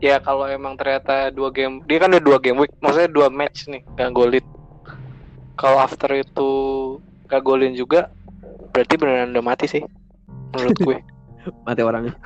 Ya 0.01 0.17
kalau 0.17 0.49
emang 0.49 0.73
ternyata 0.73 1.29
dua 1.29 1.53
game, 1.53 1.85
dia 1.85 2.01
kan 2.01 2.09
udah 2.09 2.25
dua 2.25 2.41
game 2.41 2.57
week, 2.65 2.73
maksudnya 2.81 3.13
dua 3.13 3.29
match 3.29 3.69
nih 3.69 3.85
gak 3.93 4.09
golin. 4.17 4.41
Kalau 5.53 5.77
after 5.77 6.09
itu 6.17 6.49
gak 7.29 7.45
golin 7.45 7.77
juga, 7.77 8.09
berarti 8.73 8.97
beneran 8.97 9.29
udah 9.37 9.45
mati 9.45 9.69
sih, 9.69 9.85
menurut 10.57 10.77
gue. 10.89 10.97
mati 11.61 11.85
orangnya 11.85 12.17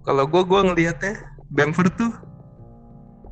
Kalau 0.00 0.24
gue 0.24 0.42
gue 0.48 0.60
ngelihatnya 0.64 1.14
Bamford 1.52 1.92
tuh 2.00 2.12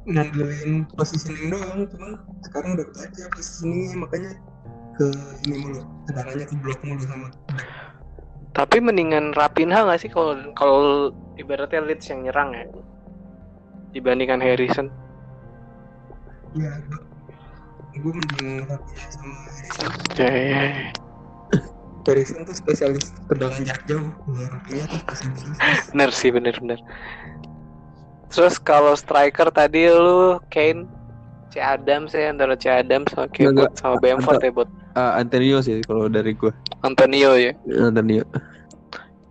ngandelin 0.09 0.89
positioning 0.97 1.53
doang, 1.53 1.85
cuman 1.89 2.13
sekarang 2.45 2.81
udah 2.81 2.87
baca 2.93 3.23
positioningnya 3.33 3.97
makanya 4.01 4.33
ke 4.97 5.07
ini 5.49 5.57
mulu, 5.65 5.81
tendangannya 6.09 6.45
ke 6.49 6.55
blok 6.61 6.81
mulu 6.85 7.03
sama. 7.05 7.29
Tapi 8.57 8.77
mendingan 8.81 9.37
Rapinha 9.37 9.85
nggak 9.85 10.01
sih 10.01 10.11
kalau 10.11 10.35
kalau 10.57 11.13
ibaratnya 11.37 11.85
Leeds 11.85 12.09
yang 12.09 12.25
nyerang 12.25 12.57
ya 12.57 12.65
dibandingkan 13.93 14.41
Harrison. 14.41 14.89
Iya, 16.57 16.73
gue 17.97 18.13
mending 18.13 18.65
Rapinha 18.69 19.07
sama 19.13 19.37
Harrison. 19.45 19.89
Ya, 20.17 20.31
ya, 20.33 20.61
Harrison 22.09 22.41
tuh 22.49 22.57
spesialis 22.57 23.13
tendangan 23.29 23.61
jarak 23.69 23.85
jauh, 23.85 24.09
Rapinha 24.33 24.85
tuh 24.89 25.01
spesialis. 25.13 25.85
Bener 25.93 26.11
sih 26.11 26.31
bener 26.33 26.57
bener. 26.57 26.81
Terus 28.33 28.57
kalau 28.57 28.97
striker 28.97 29.53
tadi 29.53 29.93
lu 29.93 30.41
Kane, 30.49 30.89
C 31.53 31.61
Adams 31.61 32.17
ya 32.17 32.33
antara 32.33 32.57
C 32.57 32.69
Adams 32.73 33.13
sama 33.13 33.29
Enggak, 33.37 33.73
sama 33.77 33.97
Bamford 34.01 34.41
ya 34.41 34.53
buat 34.53 34.69
Ah, 34.97 35.21
Antonio 35.21 35.63
sih 35.63 35.79
kalau 35.87 36.11
dari 36.11 36.35
gue. 36.35 36.51
Antonio 36.83 37.39
ya. 37.39 37.53
Antonio. 37.71 38.27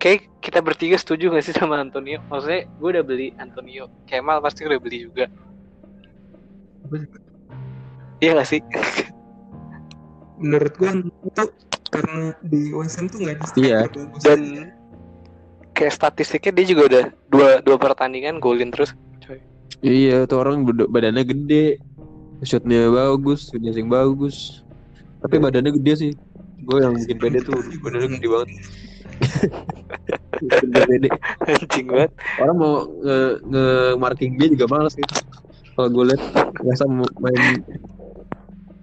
Kayak 0.00 0.30
kita 0.40 0.62
bertiga 0.64 0.96
setuju 0.96 1.28
gak 1.34 1.44
sih 1.44 1.52
sama 1.52 1.76
Antonio? 1.82 2.24
Maksudnya 2.32 2.64
gue 2.78 2.88
udah 2.88 3.04
beli 3.04 3.34
Antonio. 3.36 3.90
Kemal 4.08 4.40
pasti 4.40 4.64
udah 4.64 4.80
beli 4.80 5.10
juga. 5.10 5.28
Iya 8.22 8.38
gak 8.40 8.48
sih? 8.48 8.60
Menurut 10.38 10.72
gua 10.78 10.94
itu 11.02 11.44
karena 11.88 12.32
di 12.42 12.70
West 12.72 12.96
tuh 12.98 13.18
nggak 13.18 13.34
ada 13.34 13.44
Iya. 13.54 13.78
striker 13.84 14.04
bagus. 14.06 14.22
Dan 14.22 14.40
kayak 15.72 15.92
statistiknya 15.94 16.52
dia 16.52 16.66
juga 16.66 16.82
udah 16.86 17.04
dua 17.28 17.48
dua 17.60 17.76
pertandingan 17.76 18.38
golin 18.38 18.68
terus. 18.68 18.92
Coy. 19.20 19.38
Iya, 19.80 20.26
tuh 20.26 20.42
orang 20.42 20.62
bad- 20.62 20.88
badannya 20.88 21.22
gede. 21.22 21.78
Shootnya 22.40 22.86
bagus, 22.88 23.50
finishing 23.50 23.86
bagus. 23.86 24.62
Tapi 25.18 25.38
badannya 25.38 25.74
gede 25.74 25.92
sih. 25.96 26.12
Gue 26.62 26.82
yang 26.82 26.94
bikin 26.94 27.18
pede 27.18 27.38
tuh 27.42 27.54
badannya 27.84 28.08
gede 28.14 28.28
banget. 28.28 28.48
Pede. 30.86 31.08
Anjing 31.42 31.86
banget. 31.90 32.10
Orang 32.38 32.56
mau 32.56 32.72
nge, 33.02 33.18
nge 33.42 33.64
marking 33.98 34.32
dia 34.38 34.48
juga 34.54 34.66
males 34.70 34.94
gitu. 34.94 35.14
Kalau 35.74 35.88
gue 35.90 36.04
liat 36.10 36.22
biasa 36.58 36.82
main 36.90 37.42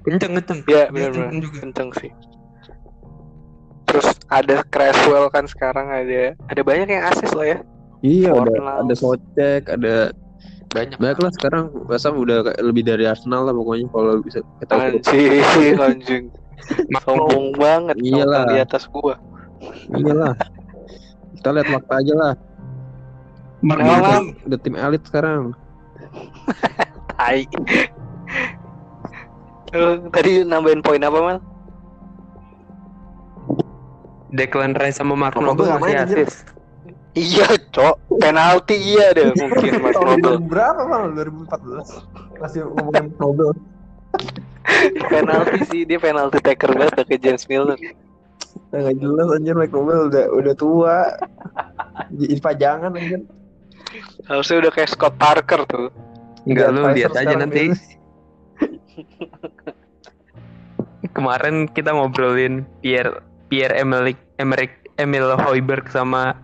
kenceng 0.04 0.34
kenceng. 0.38 0.60
Iya 0.68 0.92
benar-benar 0.92 1.28
kenceng 1.32 1.40
juga. 1.42 1.58
kenceng 1.64 1.90
sih. 2.00 2.12
Terus 3.96 4.12
ada 4.28 4.60
Creswell 4.68 5.32
kan 5.32 5.48
sekarang 5.48 5.88
ada 5.88 6.36
ada 6.52 6.62
banyak 6.62 6.88
yang 6.90 7.08
asis 7.08 7.32
lah 7.32 7.48
ya. 7.48 7.60
iya 8.04 8.36
ada 8.36 8.84
ada 8.84 8.94
Socek, 8.94 9.72
ada 9.72 10.12
Banyak. 10.70 11.00
banyak 11.00 11.20
lah 11.24 11.32
sekarang 11.32 11.64
Ham 11.88 12.16
udah 12.20 12.38
lebih 12.60 12.84
dari 12.84 13.08
Arsenal 13.08 13.48
lah 13.48 13.56
pokoknya 13.56 13.88
kalau 13.90 14.20
bisa 14.20 14.44
kita 14.60 14.74
Anjing, 14.76 15.80
anjing. 15.88 16.24
Sombong 17.02 17.56
banget 17.56 17.96
Iyalah. 18.04 18.52
di 18.52 18.60
atas 18.60 18.84
gua. 18.92 19.16
iyalah 19.96 20.36
kita 21.40 21.50
lihat 21.56 21.68
fakta 21.72 21.94
aja 22.04 22.14
lah 22.14 22.34
Malam. 23.64 24.36
Noble. 24.36 24.46
udah 24.46 24.60
tim 24.60 24.76
elit 24.76 25.02
sekarang 25.08 25.56
Tai. 27.16 27.42
Tadi 30.12 30.32
nambahin 30.44 30.84
poin 30.84 31.00
apa 31.00 31.18
mal? 31.18 31.38
Declan 34.36 34.76
Rice 34.76 35.00
sama 35.00 35.16
Mark 35.16 35.40
Mark 35.40 35.56
Noble 35.56 35.66
Noble 35.66 35.82
masih 35.82 35.98
asis. 36.04 36.34
Iya, 37.16 37.48
cok. 37.72 37.96
Penalti 38.20 38.76
iya 38.76 39.16
deh 39.16 39.32
mungkin 39.32 39.72
Mas 39.84 39.96
Nobel. 39.96 40.36
berapa 40.44 40.82
bang 40.84 41.16
2014 41.16 42.44
masih 42.44 42.60
ngomongin 42.68 43.06
Nobel 43.16 43.56
penalti 45.08 45.60
sih 45.70 45.82
dia 45.86 46.00
penalti 46.02 46.42
taker 46.42 46.74
banget 46.74 47.06
kayak 47.06 47.22
James 47.22 47.46
Milner. 47.48 47.78
nggak 48.72 48.96
jelas 49.00 49.28
anjir 49.32 49.56
Mike 49.56 49.72
Nobel 49.72 50.12
udah 50.12 50.26
udah 50.36 50.54
tua 50.58 50.98
jadi 52.12 52.40
pajangan 52.44 52.92
anjir 52.96 53.22
Harusnya 54.28 54.68
udah 54.68 54.72
kayak 54.76 54.90
Scott 54.92 55.16
Parker 55.16 55.64
tuh. 55.70 55.88
Enggak 56.44 56.68
lu 56.76 56.84
lihat 56.92 57.16
aja 57.16 57.36
nanti. 57.40 57.72
Kemarin 61.16 61.72
kita 61.72 61.96
ngobrolin 61.96 62.68
Pierre 62.84 63.24
Pierre 63.48 63.76
Emerick 63.78 64.18
Emerick 64.38 64.74
Emil 64.96 65.36
Hoiberg 65.38 65.86
sama 65.92 66.36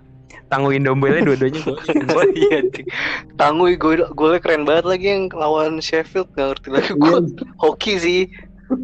Tanguy 0.52 0.84
Ndombele 0.84 1.24
dua-duanya. 1.24 1.64
Oh 2.12 2.28
iya. 2.36 2.60
Tangguh 3.40 3.72
gue 3.80 4.04
golnya 4.12 4.40
keren 4.44 4.68
banget 4.68 4.84
lagi 4.84 5.08
yang 5.08 5.24
lawan 5.32 5.80
Sheffield 5.80 6.28
gak 6.36 6.60
ngerti 6.60 6.68
lagi 6.76 6.92
gue. 6.92 7.18
Hoki 7.56 7.94
sih, 7.96 8.22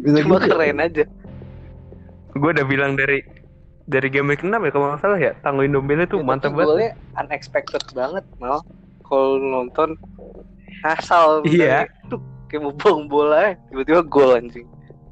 Bisa 0.00 0.24
cuma 0.24 0.40
gitu. 0.40 0.56
keren 0.56 0.80
aja. 0.80 1.04
Gue 2.32 2.50
udah 2.56 2.64
bilang 2.64 2.96
dari 2.96 3.20
dari 3.84 4.08
game 4.08 4.32
week 4.32 4.40
6 4.40 4.48
ya 4.52 4.70
kalau 4.72 4.92
nggak 4.92 5.00
salah 5.00 5.20
ya 5.20 5.32
Tanguy 5.44 5.68
Ndombele 5.68 6.08
tuh 6.08 6.20
Itu 6.20 6.24
mantap 6.24 6.56
banget. 6.56 6.68
Golnya 6.72 6.90
unexpected 7.20 7.84
banget 7.92 8.24
mal. 8.40 8.64
Kalau 9.04 9.36
nonton 9.36 9.92
asal 10.88 11.44
Iya. 11.44 11.84
tuh 12.08 12.20
kayak 12.48 12.64
mau 12.64 12.72
bola 13.04 13.52
ya, 13.52 13.52
tiba-tiba 13.68 14.00
gol 14.08 14.40
anjing. 14.40 14.64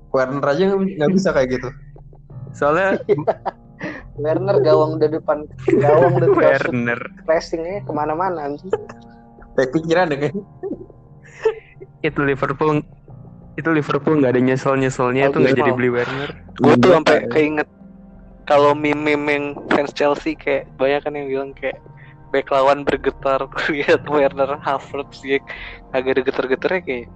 Werner 0.08 0.40
aja 0.40 0.72
nggak 0.72 1.12
bisa 1.12 1.36
kayak 1.36 1.60
gitu 1.60 1.68
Soalnya 2.56 2.96
Werner 4.22 4.56
gawang 4.64 4.96
udah 4.96 5.10
depan 5.12 5.44
gawang 5.76 6.16
udah 6.16 6.30
Werner 6.32 7.00
pressingnya 7.28 7.84
ke 7.84 7.92
mana-mana 7.92 8.48
anjing. 8.48 8.72
kayak 9.52 9.72
pikiran 9.72 10.08
deh 10.08 10.32
itu 12.00 12.20
Liverpool 12.20 12.80
itu 13.56 13.68
Liverpool 13.72 14.20
nggak 14.20 14.36
ada 14.36 14.42
nyesel 14.42 14.76
nyeselnya 14.76 15.28
itu 15.28 15.38
nggak 15.40 15.54
Iya. 15.56 15.60
jadi 15.64 15.72
beli 15.72 15.90
Werner. 15.90 16.30
Gue 16.56 16.74
tuh 16.76 16.92
sampai 16.92 17.24
keinget 17.32 17.68
kalau 18.44 18.76
meme-meme 18.76 19.28
yang 19.32 19.46
fans 19.72 19.96
Chelsea 19.96 20.36
kayak 20.36 20.68
banyak 20.76 21.00
kan 21.02 21.12
yang 21.16 21.26
bilang 21.26 21.50
kayak 21.56 21.80
back 22.30 22.52
lawan 22.52 22.84
bergetar 22.84 23.48
lihat 23.72 24.04
Werner 24.04 24.60
Havertz 24.60 25.24
dia 25.24 25.40
agak 25.92 26.20
ada 26.20 26.22
getar-getarnya 26.28 26.80
kayak 26.84 27.06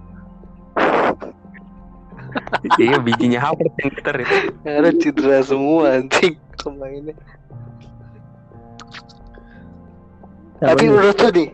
iya 2.77 2.97
bijinya 2.97 3.39
Havertz 3.41 3.75
yang 3.79 3.91
getar 3.95 4.15
itu. 4.19 4.35
ada 4.63 4.89
cedera 4.95 5.39
semua 5.41 5.97
anjing 5.97 6.35
pemainnya. 6.57 7.15
Tapi 10.61 10.83
menurut 10.85 11.17
lu 11.17 11.29
nih, 11.33 11.49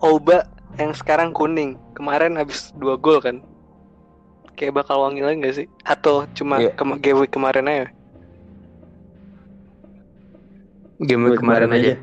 Oba 0.00 0.48
yang 0.80 0.96
sekarang 0.96 1.36
kuning, 1.36 1.76
kemarin 1.92 2.40
habis 2.40 2.72
dua 2.80 2.96
gol 2.96 3.20
kan? 3.20 3.44
Kayak 4.56 4.80
bakal 4.80 5.04
wangi 5.04 5.20
lagi 5.20 5.36
gak 5.44 5.56
sih? 5.60 5.66
Atau 5.84 6.24
cuma 6.32 6.56
Iya. 6.56 6.72
kema 6.72 6.96
game 6.96 7.20
week 7.20 7.32
kemarin 7.32 7.68
aja? 7.68 7.86
Game 11.00 11.28
week 11.28 11.40
kemarin 11.40 11.72
aja. 11.72 11.94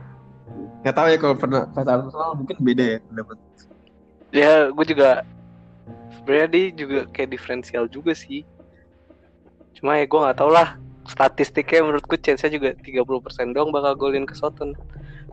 nggak 0.77 0.93
tahu 0.95 1.07
ya 1.11 1.17
kalau 1.19 1.35
pernah 1.35 1.61
pas 1.73 1.83
Arsenal 1.83 2.31
mungkin 2.37 2.55
beda 2.63 2.83
ya 2.95 2.97
pendapat 3.03 3.35
Ya, 4.31 4.53
gue 4.71 4.85
juga 4.87 5.25
sebenarnya 6.27 6.51
dia 6.51 6.65
juga 6.75 6.99
kayak 7.15 7.31
diferensial 7.31 7.87
juga 7.87 8.11
sih. 8.11 8.43
Cuma 9.79 9.95
ya 9.95 10.03
gue 10.03 10.19
nggak 10.19 10.43
tau 10.43 10.51
lah. 10.51 10.75
Statistiknya 11.07 11.87
menurut 11.87 12.03
gue 12.03 12.19
chance-nya 12.19 12.51
juga 12.51 12.75
30% 12.83 13.55
doang 13.55 13.71
bakal 13.71 13.95
golin 13.95 14.27
ke 14.27 14.35
Soton. 14.35 14.75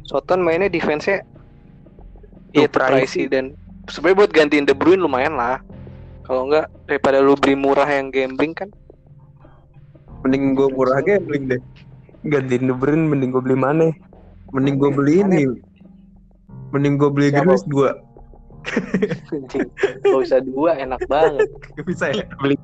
Soton 0.06 0.38
mainnya 0.38 0.70
defense-nya 0.70 1.26
Iya 2.54 2.70
Tuh, 2.70 2.86
pricey 2.86 3.26
dan 3.26 3.58
sebenarnya 3.90 4.18
buat 4.22 4.30
gantiin 4.30 4.70
De 4.70 4.70
Bruyne 4.70 5.02
lumayan 5.02 5.34
lah. 5.34 5.58
Kalau 6.22 6.46
enggak 6.46 6.70
daripada 6.86 7.18
lu 7.18 7.34
beli 7.34 7.58
murah 7.58 7.90
yang 7.90 8.14
gambling 8.14 8.54
kan. 8.54 8.70
mending 10.22 10.54
gue 10.54 10.70
murah 10.72 11.04
gambling 11.04 11.52
deh 11.52 11.60
Gantiin 12.30 12.70
De 12.70 12.74
Bruyne 12.78 13.10
mending 13.10 13.34
gue 13.34 13.42
beli 13.42 13.58
mana? 13.58 13.90
mending 14.54 14.78
gue 14.78 14.88
beli 14.94 15.26
ini 15.26 15.42
mending 16.70 16.94
gue 17.02 17.10
beli 17.10 17.34
Siapa? 17.34 17.50
Grealish 17.50 17.66
dua 17.66 17.98
Anjing. 19.30 19.68
Gak 20.00 20.18
usah 20.18 20.40
dua 20.40 20.76
enak 20.76 21.04
banget. 21.06 21.48
Gak 21.76 21.86
bisa 21.86 22.04
ya 22.10 22.24
Beli 22.40 22.56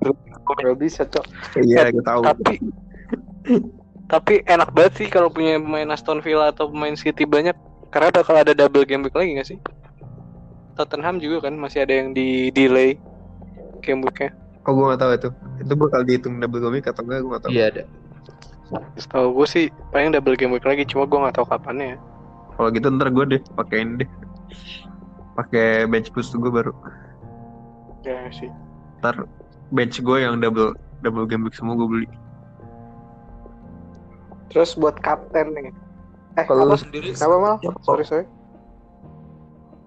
Gak 0.45 0.79
bisa 0.79 1.03
cok. 1.05 1.25
iya 1.61 1.89
gue 1.89 2.03
tahu 2.03 2.21
Tapi 2.25 2.55
tapi 4.07 4.35
enak 4.43 4.75
banget 4.75 4.93
sih 4.99 5.07
kalau 5.07 5.31
punya 5.31 5.57
pemain 5.57 5.87
Aston 5.95 6.19
Villa 6.19 6.51
atau 6.51 6.67
pemain 6.67 6.95
City 6.95 7.23
banyak 7.23 7.55
karena 7.91 8.11
bakal 8.11 8.35
ada 8.35 8.51
double 8.51 8.83
game 8.83 9.07
week 9.07 9.15
lagi 9.15 9.39
gak 9.39 9.49
sih? 9.49 9.59
Tottenham 10.75 11.19
juga 11.19 11.47
kan 11.47 11.55
masih 11.55 11.87
ada 11.87 11.95
yang 11.95 12.11
di 12.11 12.51
delay 12.51 12.99
game 13.81 14.03
weeknya. 14.03 14.35
kok 14.61 14.73
gue 14.75 14.85
gak 14.93 15.01
tahu 15.01 15.13
itu 15.15 15.29
itu 15.63 15.73
bakal 15.75 16.01
dihitung 16.05 16.35
double 16.37 16.61
goal 16.61 16.75
week 16.75 16.85
atau 16.85 17.01
enggak 17.01 17.23
gue 17.23 17.31
gak 17.33 17.43
tahu 17.43 17.51
Iya 17.51 17.65
ada. 17.71 17.83
Setahu 18.95 19.27
gue 19.35 19.47
sih 19.47 19.65
paling 19.91 20.11
double 20.11 20.37
game 20.37 20.53
week 20.53 20.67
lagi 20.67 20.83
cuma 20.85 21.03
gue 21.05 21.19
nggak 21.19 21.35
tahu 21.35 21.47
kapannya 21.47 21.95
ya. 21.95 21.99
kalau 22.55 22.69
gitu 22.71 22.87
ntar 22.93 23.09
gue 23.09 23.25
deh 23.27 23.43
pakein 23.57 23.97
deh 23.97 24.09
pakai 25.33 25.87
bench 25.87 26.11
boost 26.11 26.33
gue 26.33 26.51
baru 26.51 26.73
Ya 28.01 28.29
sih. 28.31 28.49
ntar 28.99 29.29
bench 29.71 29.99
gue 29.99 30.19
yang 30.19 30.41
double 30.41 30.73
double 31.01 31.25
game 31.25 31.45
week 31.45 31.55
semua 31.55 31.75
gue 31.75 31.87
beli 31.87 32.09
Terus 34.51 34.75
buat 34.75 34.99
kapten 34.99 35.55
nih. 35.55 35.71
Eh 36.35 36.43
Kalau 36.43 36.67
lu 36.67 36.75
apa? 36.75 36.83
sendiri 36.83 37.15
Kenapa 37.15 37.37
mal? 37.39 37.57
Sorry 37.87 38.03
sorry. 38.03 38.27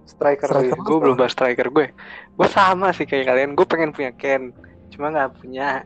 Striker, 0.04 0.48
Striker 0.48 0.80
gue 0.80 0.98
belum 1.00 1.16
bahas 1.16 1.32
striker 1.32 1.68
gue. 1.68 1.92
Gue 2.32 2.48
sama 2.48 2.92
sih 2.92 3.04
kayak 3.04 3.28
kalian. 3.28 3.50
Gue 3.52 3.64
pengen 3.64 3.92
punya 3.92 4.08
Ken, 4.16 4.56
cuma 4.88 5.12
nggak 5.12 5.36
punya. 5.36 5.84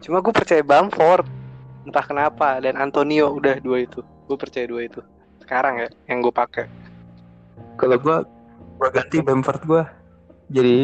Cuma 0.00 0.20
gue 0.20 0.32
percaya 0.32 0.60
Bamford. 0.60 1.24
Entah 1.84 2.04
kenapa 2.04 2.60
dan 2.60 2.76
Antonio 2.76 3.32
udah 3.32 3.56
dua 3.60 3.88
itu. 3.88 4.04
Gue 4.28 4.36
percaya 4.36 4.68
dua 4.68 4.84
itu. 4.84 5.00
Sekarang 5.40 5.80
ya 5.80 5.88
yang 6.08 6.20
gue 6.20 6.32
pakai. 6.32 6.68
Kalau 7.80 7.96
gue 7.96 8.16
gue 8.78 8.88
ganti 8.94 9.16
Bamford 9.20 9.62
gue. 9.66 9.82
Jadi 10.48 10.76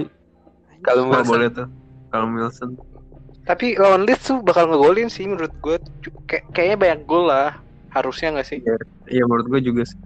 kalau 0.85 1.09
Wilson 1.09 1.31
boleh 1.31 1.49
tuh 1.49 1.69
kalau 2.11 2.27
Wilson 2.35 2.71
Tapi 3.45 3.77
lawan 3.77 4.09
Leeds 4.09 4.25
tuh 4.33 4.41
bakal 4.41 4.73
ngegolin 4.73 5.13
sih 5.13 5.29
menurut 5.29 5.53
gue. 5.61 5.77
Kayak 6.27 6.45
kayaknya 6.57 6.77
banyak 6.81 7.01
gol 7.05 7.29
lah. 7.29 7.61
Harusnya 7.93 8.35
nggak 8.35 8.49
sih? 8.49 8.59
iya 9.07 9.23
menurut 9.29 9.47
gue 9.53 9.61
juga 9.63 9.85
sih 9.87 9.99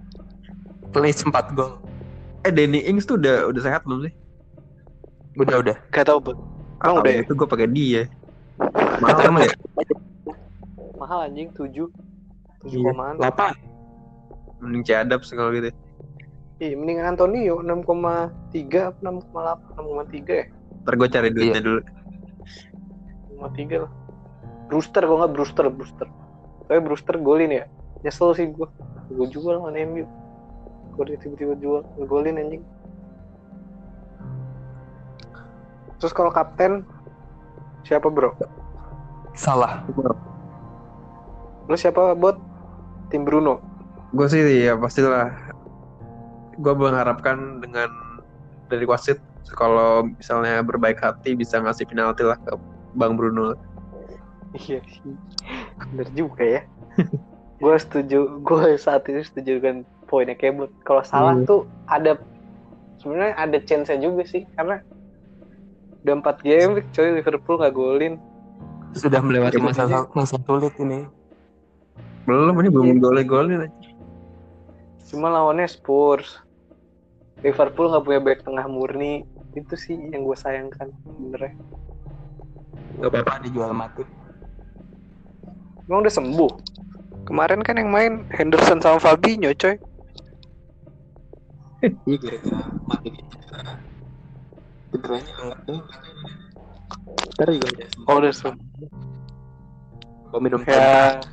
Leeds 0.93 1.23
4 1.25 1.55
gol. 1.57 1.79
Eh 2.43 2.51
Danny 2.51 2.83
Ings 2.87 3.05
tuh 3.07 3.19
udah 3.19 3.47
udah 3.51 3.61
sehat 3.61 3.81
belum 3.87 4.09
sih? 4.09 4.13
Udah 5.39 5.57
udah. 5.61 5.77
Gak 5.93 6.05
tau 6.07 6.19
bud. 6.19 6.35
Ah, 6.79 6.95
udah 6.95 7.11
ya? 7.11 7.21
itu 7.23 7.31
gue 7.35 7.47
pakai 7.47 7.67
dia. 7.67 8.03
Mahal 8.99 9.27
Emang 9.27 9.43
ya? 9.43 9.53
Mahal 10.99 11.19
anjing 11.31 11.47
7 11.55 11.87
7 11.87 11.87
Iya. 12.67 12.91
komaan. 12.91 13.15
Lapan. 13.19 13.53
Mending 14.59 14.83
Cadap 14.83 15.23
sih 15.23 15.35
kalau 15.39 15.51
gitu. 15.55 15.71
Iya, 16.59 16.75
mending 16.75 16.99
Antonio 16.99 17.63
6,3 17.63 18.91
apa 18.91 18.99
6,8 18.99 19.79
6,3 19.79 20.27
ya? 20.27 20.45
Ntar 20.83 20.93
gue 20.99 21.07
cari 21.07 21.29
duitnya 21.31 21.61
dulu. 21.63 21.81
6,3 23.39 23.87
lah. 23.87 23.91
Brewster 24.67 25.07
kok 25.07 25.17
nggak 25.23 25.31
Brewster 25.31 25.65
Brewster. 25.71 26.07
Tapi 26.67 26.79
Brewster 26.83 27.15
golin 27.15 27.55
ya. 27.55 27.65
Nyesel 28.03 28.35
sih 28.35 28.51
gue. 28.51 28.67
Gue 29.15 29.27
jual 29.31 29.63
sama 29.63 29.71
MU. 29.71 30.03
Gue 30.99 31.03
dia 31.07 31.17
tiba-tiba 31.23 31.55
jual 31.63 31.81
golin 32.03 32.35
anjing. 32.35 32.63
Terus 36.03 36.11
kalau 36.11 36.31
kapten 36.35 36.83
siapa 37.87 38.11
bro? 38.11 38.35
Salah. 39.31 39.87
Lu 41.71 41.75
siapa 41.79 42.19
bot? 42.19 42.35
Tim 43.07 43.23
Bruno. 43.23 43.63
Gue 44.11 44.27
sih 44.27 44.43
ya 44.43 44.75
pastilah. 44.75 45.55
Gue 46.59 46.73
mengharapkan 46.75 47.63
dengan 47.63 47.87
dari 48.67 48.85
wasit 48.85 49.17
kalau 49.55 50.05
misalnya 50.05 50.61
berbaik 50.61 50.99
hati 50.99 51.33
bisa 51.33 51.57
ngasih 51.57 51.87
penalti 51.87 52.21
lah 52.21 52.37
ke 52.43 52.53
Bang 52.93 53.15
Bruno. 53.15 53.55
Iya 54.53 54.81
sih. 54.85 55.13
Bener 55.93 56.07
juga 56.13 56.43
ya. 56.43 56.61
gue 57.63 57.75
setuju, 57.75 58.39
gue 58.43 58.63
saat 58.77 59.07
ini 59.09 59.23
setuju 59.23 59.59
dengan 59.59 59.77
poinnya 60.05 60.35
Kebot. 60.35 60.71
Kalau 60.83 61.03
salah 61.03 61.35
Hmm. 61.37 61.47
tuh 61.47 61.61
ada 61.87 62.17
sebenarnya 62.99 63.35
ada 63.37 63.57
chance-nya 63.63 63.99
juga 63.99 64.27
sih 64.27 64.43
karena 64.57 64.83
udah 66.03 66.15
4 66.19 66.47
game 66.47 66.71
coy 66.91 67.07
Liverpool 67.15 67.59
nggak 67.59 67.75
golin. 67.75 68.13
Sudah 68.97 69.21
melewati 69.21 69.61
masa 69.61 69.85
masa 70.11 70.35
sulit 70.43 70.73
ini. 70.81 71.05
Belum 72.25 72.53
ini 72.61 72.69
belum 72.69 72.87
golin-golin 72.97 73.65
aja. 73.69 73.89
Cuma 75.09 75.29
lawannya 75.29 75.65
Spurs. 75.65 76.41
Liverpool 77.39 77.87
nggak 77.91 78.03
punya 78.03 78.19
back 78.19 78.39
tengah 78.43 78.65
murni. 78.67 79.23
Itu 79.55 79.73
sih 79.79 79.95
yang 79.95 80.27
gue 80.27 80.37
sayangkan 80.37 80.93
bener 81.17 81.57
Gak 82.99 83.09
apa-apa 83.09 83.41
dijual 83.47 83.71
mati. 83.71 84.03
Emang 85.87 86.03
udah 86.05 86.13
sembuh? 86.13 86.51
Kemarin 87.25 87.63
kan 87.63 87.79
yang 87.79 87.89
main 87.89 88.13
Henderson 88.35 88.83
sama 88.83 88.99
Fabinho 88.99 89.55
coy. 89.55 89.79
Iya 92.03 92.17
gara-gara 92.19 92.59
mati 92.83 93.07
cedera. 93.15 93.73
Cederanya 94.91 95.31
hangat 95.39 95.59
tuh. 95.63 95.79
Ntar 97.39 97.47
juga 97.55 97.67
udah. 97.71 97.87
Oh 98.11 98.15
udah 98.19 98.33
sembuh. 98.35 98.89
Gua 100.29 100.39
minum. 100.43 100.59
Ya. 100.67 101.23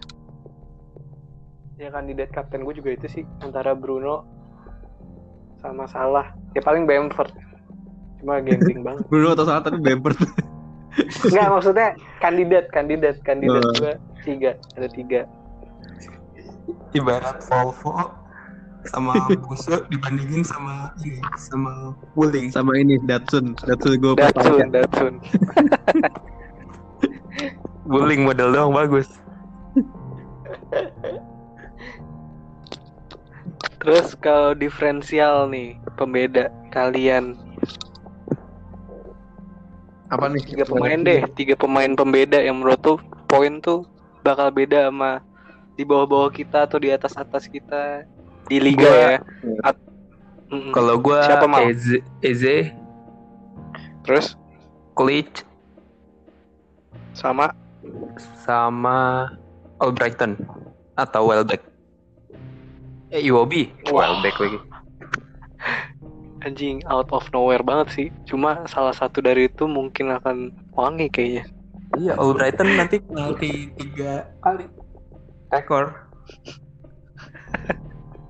Ya 1.77 1.89
kandidat 1.91 2.31
kapten 2.31 2.63
gue 2.63 2.75
juga 2.79 2.95
itu 2.95 3.07
sih 3.11 3.25
antara 3.43 3.75
Bruno 3.75 4.36
sama 5.67 5.85
Salah. 5.91 6.27
Ya 6.55 6.61
paling 6.63 6.87
Bamford. 6.87 7.31
Cuma 8.23 8.41
gambling 8.41 8.81
banget. 8.87 9.05
Bruno 9.11 9.35
atau 9.35 9.45
salah 9.45 9.63
tapi 9.63 9.79
Bamford. 9.83 10.17
Enggak 11.29 11.49
maksudnya 11.53 11.89
kandidat 12.25 12.73
kandidat 12.73 13.21
kandidat 13.21 13.61
Oh. 13.61 13.73
gue 13.77 13.95
tiga 14.25 14.57
ada 14.81 14.89
tiga. 14.89 15.21
Ibarat 16.97 17.45
Volvo 17.45 18.17
sama 18.89 19.19
Buso 19.45 19.83
dibandingin 19.93 20.47
sama 20.47 20.95
ini 21.05 21.21
sama 21.37 21.93
Wuling. 22.17 22.49
Sama 22.49 22.73
ini 22.81 22.97
Datsun. 23.05 23.53
Datsun 23.67 23.93
gue 24.01 24.15
Datsun 24.17 24.73
Datsun. 24.73 25.15
Wuling 27.87 28.25
model 28.25 28.57
doang 28.57 28.73
bagus. 28.73 29.21
Terus 33.87 34.19
kalau 34.19 34.51
diferensial 34.51 35.47
nih 35.47 35.79
pembeda 35.95 36.51
kalian 36.75 37.39
Apa 40.11 40.27
nih? 40.27 40.43
tiga 40.43 40.67
pemain 40.67 40.99
deh 40.99 41.23
tiga 41.39 41.55
pemain 41.55 41.93
pembeda 41.95 42.43
yang 42.43 42.59
menurut 42.59 42.83
tuh 42.83 42.99
poin 43.31 43.63
tuh 43.63 43.87
bakal 44.27 44.51
beda 44.51 44.91
sama 44.91 45.23
di 45.79 45.87
bawah-bawah 45.87 46.35
kita 46.35 46.67
atau 46.67 46.83
di 46.83 46.91
atas-atas 46.91 47.47
kita 47.47 48.03
di 48.47 48.59
liga 48.59 48.87
Gua- 48.87 48.99
ya. 49.07 49.19
At- 49.63 49.85
Mm-mm. 50.47 50.71
Kalau 50.71 50.95
gua 51.03 51.27
Siapa, 51.27 51.47
Mal? 51.51 51.75
Eze, 51.75 51.99
Eze, 52.23 52.71
terus 54.07 54.39
Klich 54.95 55.43
sama 57.11 57.51
sama 58.47 59.27
Albrighton 59.83 60.39
atau 60.95 61.27
Welbeck. 61.31 61.76
Eh 63.15 63.23
Iwobi, 63.23 63.71
Wah. 63.95 64.19
Welbeck 64.19 64.37
lagi. 64.43 64.59
anjing 66.47 66.79
out 66.87 67.11
of 67.11 67.27
nowhere 67.35 67.63
banget 67.67 67.89
sih. 67.91 68.09
Cuma 68.31 68.63
salah 68.71 68.95
satu 68.95 69.19
dari 69.19 69.51
itu 69.51 69.67
mungkin 69.67 70.15
akan 70.15 70.55
wangi 70.79 71.11
kayaknya. 71.11 71.45
Iya, 71.99 72.15
Albrighton 72.15 72.79
nanti 72.79 73.03
penalti 73.03 73.75
tiga 73.75 74.31
kali. 74.43 74.71
Rekor. 75.51 75.91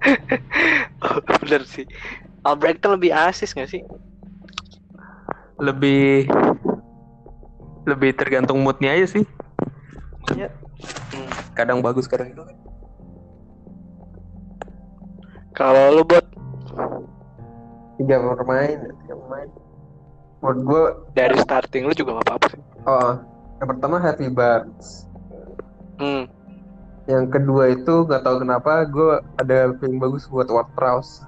Bener 1.44 1.62
sih. 1.68 1.84
Albrighton 2.40 2.96
lebih 2.96 3.12
asis 3.12 3.52
gak 3.52 3.68
sih? 3.68 3.84
Lebih 5.60 6.28
lebih 7.84 8.10
tergantung 8.16 8.64
moodnya 8.64 8.96
aja 8.96 9.20
sih. 9.20 9.24
Iya. 10.32 10.48
Hmm. 11.12 11.28
Kadang 11.52 11.84
bagus, 11.84 12.08
kadang 12.08 12.32
itu. 12.32 12.42
Kalau 15.56 15.96
lu 15.96 16.02
buat 16.04 16.24
Tiga 17.96 18.20
pemain. 18.20 18.76
Tiga 18.76 19.14
pemain. 19.16 19.48
Menurut 20.44 20.60
gue, 20.62 20.82
dari 21.16 21.32
starting 21.40 21.88
lu 21.88 21.96
juga 21.96 22.20
gak 22.20 22.28
apa-apa 22.28 22.46
sih. 22.52 22.60
oh, 22.84 23.12
yang 23.56 23.68
pertama 23.72 23.96
Harvey 23.96 24.28
Barnes. 24.28 25.08
Hmm. 25.96 26.28
Yang 27.08 27.24
kedua 27.32 27.72
itu 27.72 28.04
nggak 28.04 28.20
tahu 28.20 28.44
kenapa 28.44 28.84
gue 28.84 29.22
ada 29.40 29.72
feeling 29.80 29.96
bagus 29.96 30.28
buat 30.28 30.50
Ward 30.52 30.68
Prowse. 30.76 31.24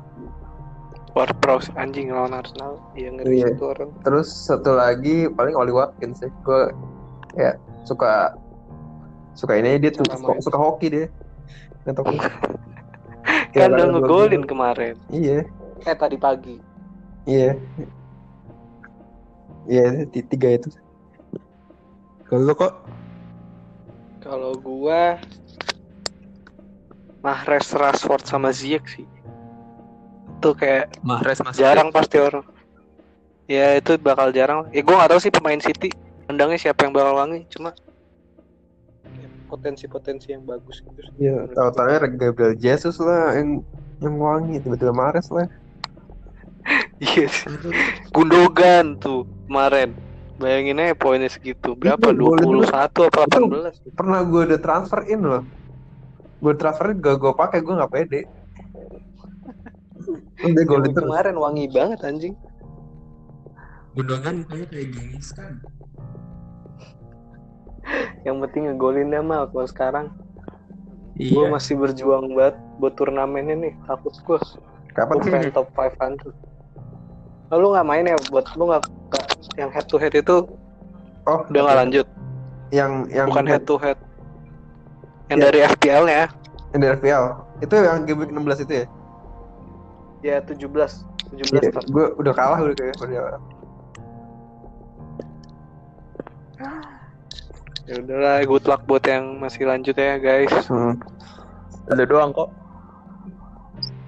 Ward 1.17 1.33
Prowse 1.41 1.73
anjing 1.81 2.13
lawan 2.13 2.37
Arsenal. 2.37 2.77
Iya 2.93 3.17
ngeri 3.17 3.33
Iya. 3.33 3.57
itu 3.57 3.65
orang. 3.65 3.89
Terus 4.05 4.29
satu 4.29 4.77
lagi 4.77 5.25
paling 5.33 5.57
Oli 5.57 5.73
Watkins 5.73 6.21
sih. 6.21 6.29
Gue 6.45 6.69
ya 7.33 7.57
suka 7.89 8.37
suka 9.33 9.57
ini 9.57 9.81
dia 9.81 9.89
tuh 9.95 10.05
Suka 10.05 10.37
suka, 10.45 10.59
hoki 10.61 10.93
dia. 10.93 11.07
Nggak 11.89 11.95
tahu. 11.97 12.13
Kan 13.49 13.55
Kayak 13.55 13.71
udah 13.73 13.87
ngegolin 13.91 14.43
kemarin. 14.45 14.95
Iya, 15.09 15.49
Eh 15.83 15.97
tadi 15.97 16.17
pagi. 16.19 16.57
iya. 17.25 17.57
Iya, 19.65 20.05
ti- 20.09 20.25
tiga 20.25 20.49
itu. 20.57 20.69
Kalau 22.25 22.53
kok 22.53 22.73
Kalau 24.21 24.53
gua 24.59 25.17
Mahrez, 27.25 27.73
Rashford 27.73 28.25
sama 28.25 28.53
Ziyech 28.53 28.85
sih. 28.89 29.07
Itu 30.39 30.53
kayak 30.55 31.01
Mahrez 31.01 31.41
masuk 31.41 31.61
jarang 31.61 31.89
pasti 31.89 32.17
orang. 32.21 32.45
Ya 33.49 33.77
itu 33.77 33.97
bakal 33.97 34.29
jarang. 34.31 34.69
Ya 34.73 34.81
gua 34.85 35.01
nggak 35.05 35.11
tahu 35.17 35.21
sih 35.21 35.33
pemain 35.33 35.61
City 35.61 35.89
endangnya 36.29 36.61
siapa 36.61 36.85
yang 36.85 36.93
bakal 36.93 37.17
wangi. 37.17 37.49
Cuma 37.49 37.73
potensi-potensi 39.49 40.31
yang 40.37 40.45
bagus 40.45 40.85
gitu. 40.85 41.01
sih. 41.01 41.15
Iya, 41.25 41.49
tahu-tahunya 41.57 41.99
Gabriel 42.21 42.55
Jesus 42.61 43.01
lah 43.01 43.33
yang 43.33 43.65
yang 43.99 44.15
wangi 44.21 44.61
tiba-tiba 44.61 44.93
Mares 44.93 45.33
lah. 45.33 45.49
Iya 47.01 47.31
sih. 47.31 47.49
Gundogan 48.13 49.01
tuh 49.01 49.25
kemarin. 49.49 49.97
Bayangin 50.39 50.79
aja 50.79 50.95
poinnya 50.95 51.31
segitu. 51.33 51.75
Berapa? 51.75 52.15
Itu 52.15 52.31
golin 52.31 52.63
21 52.63 53.09
apa 53.11 53.21
18? 53.27 53.97
Pernah 53.99 54.21
gue 54.23 54.43
udah 54.53 54.61
transfer 54.61 55.01
in 55.09 55.23
loh. 55.25 55.43
Gue 56.39 56.55
transfer 56.55 56.95
gak 56.95 57.17
gue 57.19 57.33
pakai 57.35 57.59
gue 57.65 57.75
nggak 57.75 57.91
pede. 57.91 58.21
Udah 60.47 60.63
terus. 60.63 60.95
kemarin 60.95 61.35
wangi 61.35 61.67
banget 61.71 61.99
anjing. 62.07 62.35
Gundogan 63.99 64.47
kayak 64.47 64.71
kayak 64.71 64.89
gengis 64.95 65.35
kan. 65.35 65.59
Yang 68.27 68.37
penting 68.47 68.63
ngegolin 68.69 69.09
dah 69.11 69.23
mal 69.23 69.45
kalau 69.49 69.67
sekarang. 69.67 70.07
Iya. 71.17 71.35
Gue 71.35 71.45
masih 71.51 71.75
berjuang 71.75 72.31
banget 72.33 72.55
buat 72.79 72.95
turnamen 72.95 73.49
ini. 73.49 73.71
Takut 73.85 74.15
gue. 74.15 74.39
Kapan 74.95 75.17
sih? 75.23 75.51
top 75.51 75.71
500. 75.75 76.31
Lalu 77.49 77.67
nggak 77.75 77.87
main 77.87 78.05
ya 78.07 78.17
buat 78.29 78.47
lu 78.55 78.69
nggak 78.69 78.85
yang 79.57 79.71
head 79.71 79.87
to 79.89 79.97
head 79.97 80.13
itu 80.13 80.45
Oh, 81.25 81.45
udah 81.45 81.61
nggak 81.65 81.79
lanjut. 81.85 82.07
Yang 82.71 82.93
yang 83.09 83.27
Bukan 83.29 83.47
head 83.47 83.65
to 83.65 83.77
head. 83.77 83.99
Yang 85.29 85.39
Ya. 85.39 85.45
dari 85.45 85.59
FPL 85.67 86.05
ya. 86.09 86.25
yang 86.73 86.81
dari 86.81 86.93
FPL. 86.97 87.25
Itu 87.61 87.75
yang 87.75 88.05
game 88.05 88.21
week 88.21 88.33
16 88.33 88.65
itu 88.65 88.73
ya? 88.73 88.87
Ya 90.21 90.37
17. 90.41 91.05
17 91.29 91.69
start. 91.69 91.85
gue 91.89 92.05
udah 92.17 92.33
kalah 92.33 92.59
udah 92.61 92.75
kayak 92.75 92.97
udah 92.97 93.37
Ya 97.89 98.05
udahlah, 98.05 98.45
good 98.45 98.69
luck 98.69 98.85
buat 98.85 99.01
yang 99.09 99.41
masih 99.41 99.65
lanjut 99.65 99.97
ya 99.97 100.21
guys. 100.21 100.53
hmm. 100.69 101.01
Lu 101.89 102.05
doang 102.05 102.37
kok. 102.37 102.53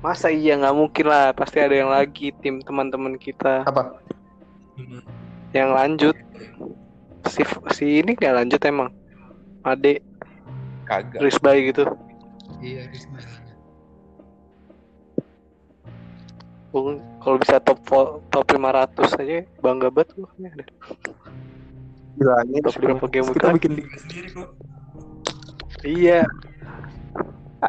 Masa 0.05 0.29
iya 0.29 0.61
nggak 0.61 0.77
mungkin 0.77 1.09
lah, 1.09 1.33
pasti 1.33 1.65
ada 1.65 1.73
yang 1.73 1.89
lagi 1.89 2.29
tim 2.45 2.61
teman-teman 2.61 3.17
kita 3.17 3.65
apa 3.65 3.97
yang 5.57 5.73
lanjut. 5.73 6.13
Si 7.25 7.41
si 7.73 8.05
ini 8.05 8.13
nggak 8.17 8.37
lanjut 8.37 8.61
emang. 8.69 8.93
Ade, 9.65 10.05
Kagak. 10.85 11.21
Risbay 11.25 11.73
gitu. 11.73 11.85
Iya, 12.61 12.85
Gua 16.71 16.97
Kalau 17.25 17.37
bisa 17.41 17.57
top 17.65 17.81
top 18.31 18.47
500 18.47 19.21
aja 19.21 19.43
bangga 19.59 19.89
banget 19.91 20.15
bilangin 22.19 22.61
Top 22.65 22.75
berapa 22.79 23.07
game 23.11 23.27
week 23.31 23.37
Kita 23.39 23.55
bikin 23.55 23.73
liga 23.79 23.97
sendiri 24.01 24.29
kok. 24.35 24.51
Iya. 25.85 26.21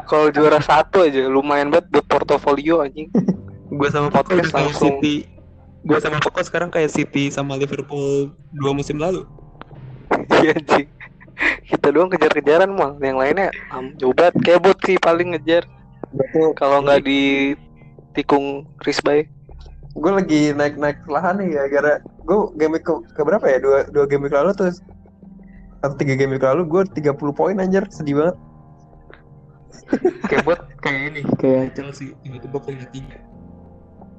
Kalau 0.08 0.32
juara 0.32 0.60
satu 0.64 1.04
aja 1.04 1.28
lumayan 1.28 1.72
banget 1.72 1.92
buat 1.92 2.06
portofolio 2.08 2.84
anjing. 2.84 3.12
Gue 3.78 3.88
sama 3.88 4.12
Poko 4.12 4.36
Podcast 4.36 4.52
langsung. 4.52 5.00
City. 5.00 5.28
Gue 5.84 6.00
sama 6.04 6.20
Poko 6.20 6.44
sekarang 6.44 6.70
kayak 6.72 6.92
City 6.92 7.32
sama 7.32 7.56
Liverpool 7.56 8.32
dua 8.52 8.72
musim 8.76 9.00
lalu. 9.00 9.24
Iya 10.44 10.60
anjing. 10.60 10.88
Kita 11.66 11.88
doang 11.90 12.12
kejar-kejaran 12.12 12.70
mal, 12.70 13.00
yang 13.02 13.18
lainnya 13.18 13.50
banget. 13.72 14.34
Kayak 14.44 14.60
bot 14.62 14.78
sih 14.84 15.00
paling 15.00 15.34
ngejar. 15.34 15.64
Kalau 16.60 16.84
nggak 16.84 17.02
di 17.08 17.56
tikung 18.12 18.68
Risbay. 18.84 19.28
gue 19.92 20.08
lagi 20.08 20.56
naik 20.56 20.80
naik 20.80 21.04
perlahan 21.04 21.36
nih 21.44 21.50
ya 21.52 21.64
gara 21.68 21.94
gue 22.22 22.38
game 22.58 22.78
week 22.78 22.86
ke, 22.86 22.94
ke 23.14 23.22
berapa 23.22 23.46
ya 23.50 23.58
dua 23.60 23.80
dua 23.90 24.06
game 24.06 24.28
week 24.28 24.36
lalu 24.36 24.54
terus 24.54 24.80
atau 25.82 25.96
tiga 25.98 26.14
game 26.14 26.38
week 26.38 26.46
lalu 26.46 26.66
gue 26.70 26.82
30 27.02 27.18
poin 27.34 27.58
anjir 27.58 27.86
sedih 27.90 28.22
banget 28.22 28.38
Kayak 30.30 30.44
buat 30.48 30.62
kayak 30.80 31.02
ini, 31.12 31.22
kayak 31.36 31.76
Chelsea 31.76 32.16
tiba-tiba 32.24 32.58
punya 32.64 32.88
tiga. 32.96 33.18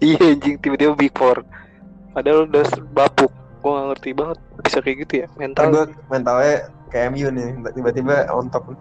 Iya 0.03 0.37
anjing 0.37 0.57
tiba-tiba 0.61 0.93
big 0.93 1.13
four. 1.17 1.41
Padahal 2.13 2.45
udah 2.51 2.67
bapuk. 2.93 3.33
Gua 3.63 3.71
nggak 3.79 3.87
ngerti 3.95 4.11
banget 4.13 4.39
bisa 4.67 4.79
kayak 4.83 4.97
gitu 5.07 5.15
ya 5.23 5.27
mental. 5.39 5.71
gue 5.71 5.85
mentalnya 6.11 6.57
kayak 6.91 7.15
MU 7.15 7.31
nih 7.31 7.49
tiba-tiba 7.79 8.27
on 8.35 8.51
top 8.51 8.75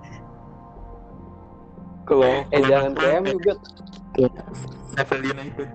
Kalau 2.09 2.43
eh 2.49 2.61
jangan 2.65 2.91
kayak 2.97 3.21
MU 3.23 3.37
juga 3.39 3.53
Sheffield 4.97 5.25
United. 5.31 5.69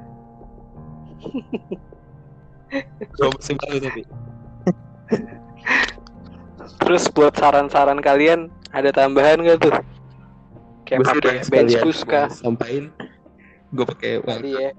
Dua 3.17 3.29
musim 3.33 3.57
lalu 3.67 3.79
tapi. 3.87 4.03
terus 6.83 7.07
buat 7.15 7.35
saran-saran 7.39 8.03
kalian 8.03 8.51
ada 8.75 8.91
tambahan 8.91 9.43
gak 9.43 9.59
tuh? 9.63 9.75
Kayak 10.87 11.03
pakai 11.03 11.19
udah 11.19 11.35
bench 11.51 11.75
boost 11.83 12.03
kah? 12.07 12.31
Sampain. 12.31 12.91
Gue 13.75 13.87
pakai 13.87 14.23
Tadi 14.23 14.53
ya. 14.55 14.71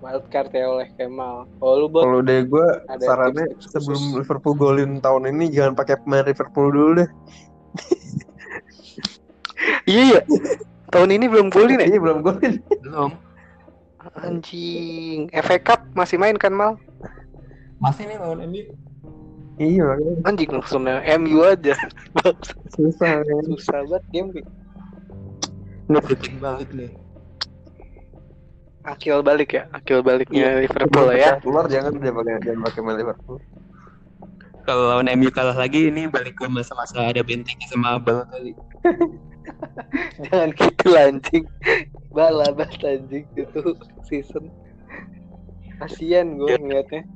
Wildcard 0.00 0.50
ya 0.56 0.64
oleh 0.64 0.88
Kemal. 0.96 1.44
Oh 1.60 1.76
lu 1.76 1.86
bot 1.92 2.08
kalau 2.08 2.24
deh 2.24 2.40
gue 2.48 2.68
sarannya 3.04 3.52
sebelum 3.60 4.16
Liverpool 4.16 4.56
golin 4.56 4.96
tahun 5.04 5.28
ini 5.28 5.52
jangan 5.52 5.76
pakai 5.76 6.00
pemain 6.00 6.24
Liverpool 6.24 6.72
dulu 6.72 6.90
deh 7.04 7.10
Iya 9.84 10.02
ya. 10.16 10.20
Tahun 10.90 11.10
ini 11.12 11.28
belum 11.28 11.52
golin 11.52 11.84
ya? 11.84 11.86
iya 11.86 11.98
belum 12.00 12.24
golin 12.24 12.58
belum. 12.82 13.12
Anjing. 14.18 15.30
FA 15.30 15.56
Cup 15.62 15.80
masih 15.94 16.18
main 16.18 16.34
kan 16.34 16.50
Mal? 16.50 16.74
Masih 17.78 18.10
nih 18.10 18.18
lawan 18.18 18.42
MU. 18.50 18.66
iya 19.60 19.84
makanya 19.84 20.14
Anjing 20.24 20.50
langsungnya 20.50 21.04
MU 21.20 21.38
aja. 21.46 21.76
susah 22.74 23.22
kan 23.22 23.42
Susah 23.54 23.80
banget 23.86 24.04
game 24.10 24.28
week. 24.34 24.46
Ini 25.90 25.98
penting 26.02 26.34
banget 26.42 26.68
nih. 26.74 26.90
Akil 28.80 29.20
balik 29.20 29.52
ya, 29.52 29.68
akil 29.76 30.00
baliknya 30.00 30.56
Liverpool 30.56 31.04
lah 31.04 31.16
ya. 31.16 31.30
keluar 31.36 31.68
jangan 31.68 32.00
dia 32.00 32.08
pakai 32.16 32.40
jangan 32.40 32.60
pakai 32.64 32.80
Liverpool 32.96 33.36
Kalau 34.64 34.84
lawan 34.88 35.08
MU 35.20 35.28
kalah 35.28 35.52
lagi 35.52 35.92
ini 35.92 36.08
balik 36.08 36.40
ke 36.40 36.48
masa-masa 36.48 37.04
ada 37.04 37.20
bentengnya 37.20 37.68
sama 37.68 38.00
Abel 38.00 38.24
kali. 38.24 38.56
Jangan 40.28 40.50
gitu 40.54 40.88
anjing. 40.96 41.44
Bala 42.12 42.52
banget 42.52 42.80
anjing 42.84 43.26
itu 43.34 43.62
season. 44.04 44.50
Kasian 45.80 46.36
gue 46.36 46.60
ngeliatnya. 46.60 47.08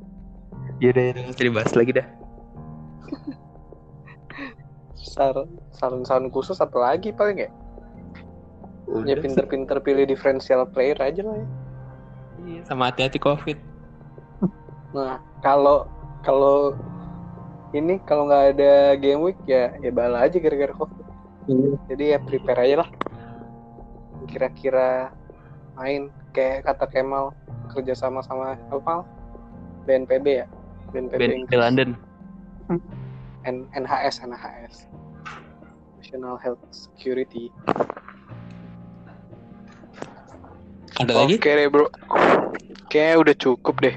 Ya 0.80 0.90
udah, 0.90 1.30
usah 1.30 1.44
dibahas 1.44 1.74
lagi 1.76 1.92
dah. 2.00 2.08
Sar 4.96 5.36
saran-saran 5.76 6.32
khusus 6.32 6.58
apa 6.58 6.74
lagi 6.80 7.12
paling 7.12 7.44
ya? 7.44 7.50
Ya 9.04 9.16
pinter-pinter 9.20 9.78
pilih 9.84 10.08
differential 10.08 10.64
player 10.68 10.96
aja 10.98 11.22
lah 11.22 11.36
ya. 11.38 11.48
Iya, 12.44 12.60
sama 12.66 12.90
hati-hati 12.90 13.20
covid. 13.20 13.56
Nah, 14.92 15.20
kalau 15.40 15.88
kalau 16.24 16.76
ini 17.74 18.00
kalau 18.06 18.30
nggak 18.30 18.44
ada 18.56 18.96
game 18.98 19.20
week 19.20 19.38
ya 19.44 19.74
ya 19.82 19.90
bala 19.90 20.24
aja 20.24 20.38
gara-gara 20.40 20.72
covid. 20.72 21.03
Jadi 21.90 22.04
ya 22.16 22.18
prepare 22.20 22.60
aja 22.64 22.76
lah. 22.84 22.88
Kira-kira 24.24 25.12
main 25.76 26.08
kayak 26.32 26.64
kata 26.64 26.86
Kemal 26.88 27.36
kerja 27.72 27.92
sama 27.92 28.24
sama 28.24 28.56
apa? 28.72 29.04
BNPB 29.84 30.26
ya. 30.44 30.46
BNPB 30.94 31.52
London. 31.52 31.90
N- 33.44 33.68
NHS 33.76 34.24
NHS 34.24 34.88
National 36.00 36.40
Health 36.40 36.64
Security. 36.72 37.52
Ada 40.96 41.12
lagi? 41.12 41.36
Oke 41.36 41.50
deh 41.52 41.68
bro. 41.68 41.92
Kayaknya 42.88 43.16
udah 43.20 43.34
cukup 43.36 43.74
deh 43.84 43.96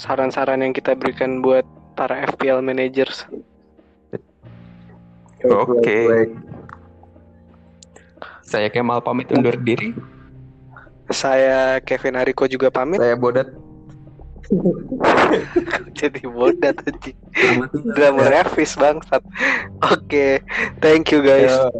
saran-saran 0.00 0.64
yang 0.64 0.72
kita 0.72 0.96
berikan 0.96 1.44
buat 1.44 1.66
para 1.92 2.24
FPL 2.32 2.64
managers. 2.64 3.28
Oke. 5.44 6.30
Saya 8.50 8.66
Kemal 8.66 8.98
pamit 8.98 9.30
undur 9.30 9.54
diri. 9.54 9.94
Saya 11.14 11.78
Kevin 11.86 12.18
Ariko 12.18 12.50
juga 12.50 12.66
pamit. 12.66 12.98
saya 12.98 13.14
bodat 13.14 13.46
Jadi 15.98 16.26
bodat 16.26 16.74
tinggal. 16.98 17.70
Drama 17.94 18.26
Revis 18.26 18.74
bangsat. 18.74 19.22
Oke, 19.86 20.42
thank 20.82 21.14
you 21.14 21.22
guys. 21.22 21.54
Yo. 21.54 21.70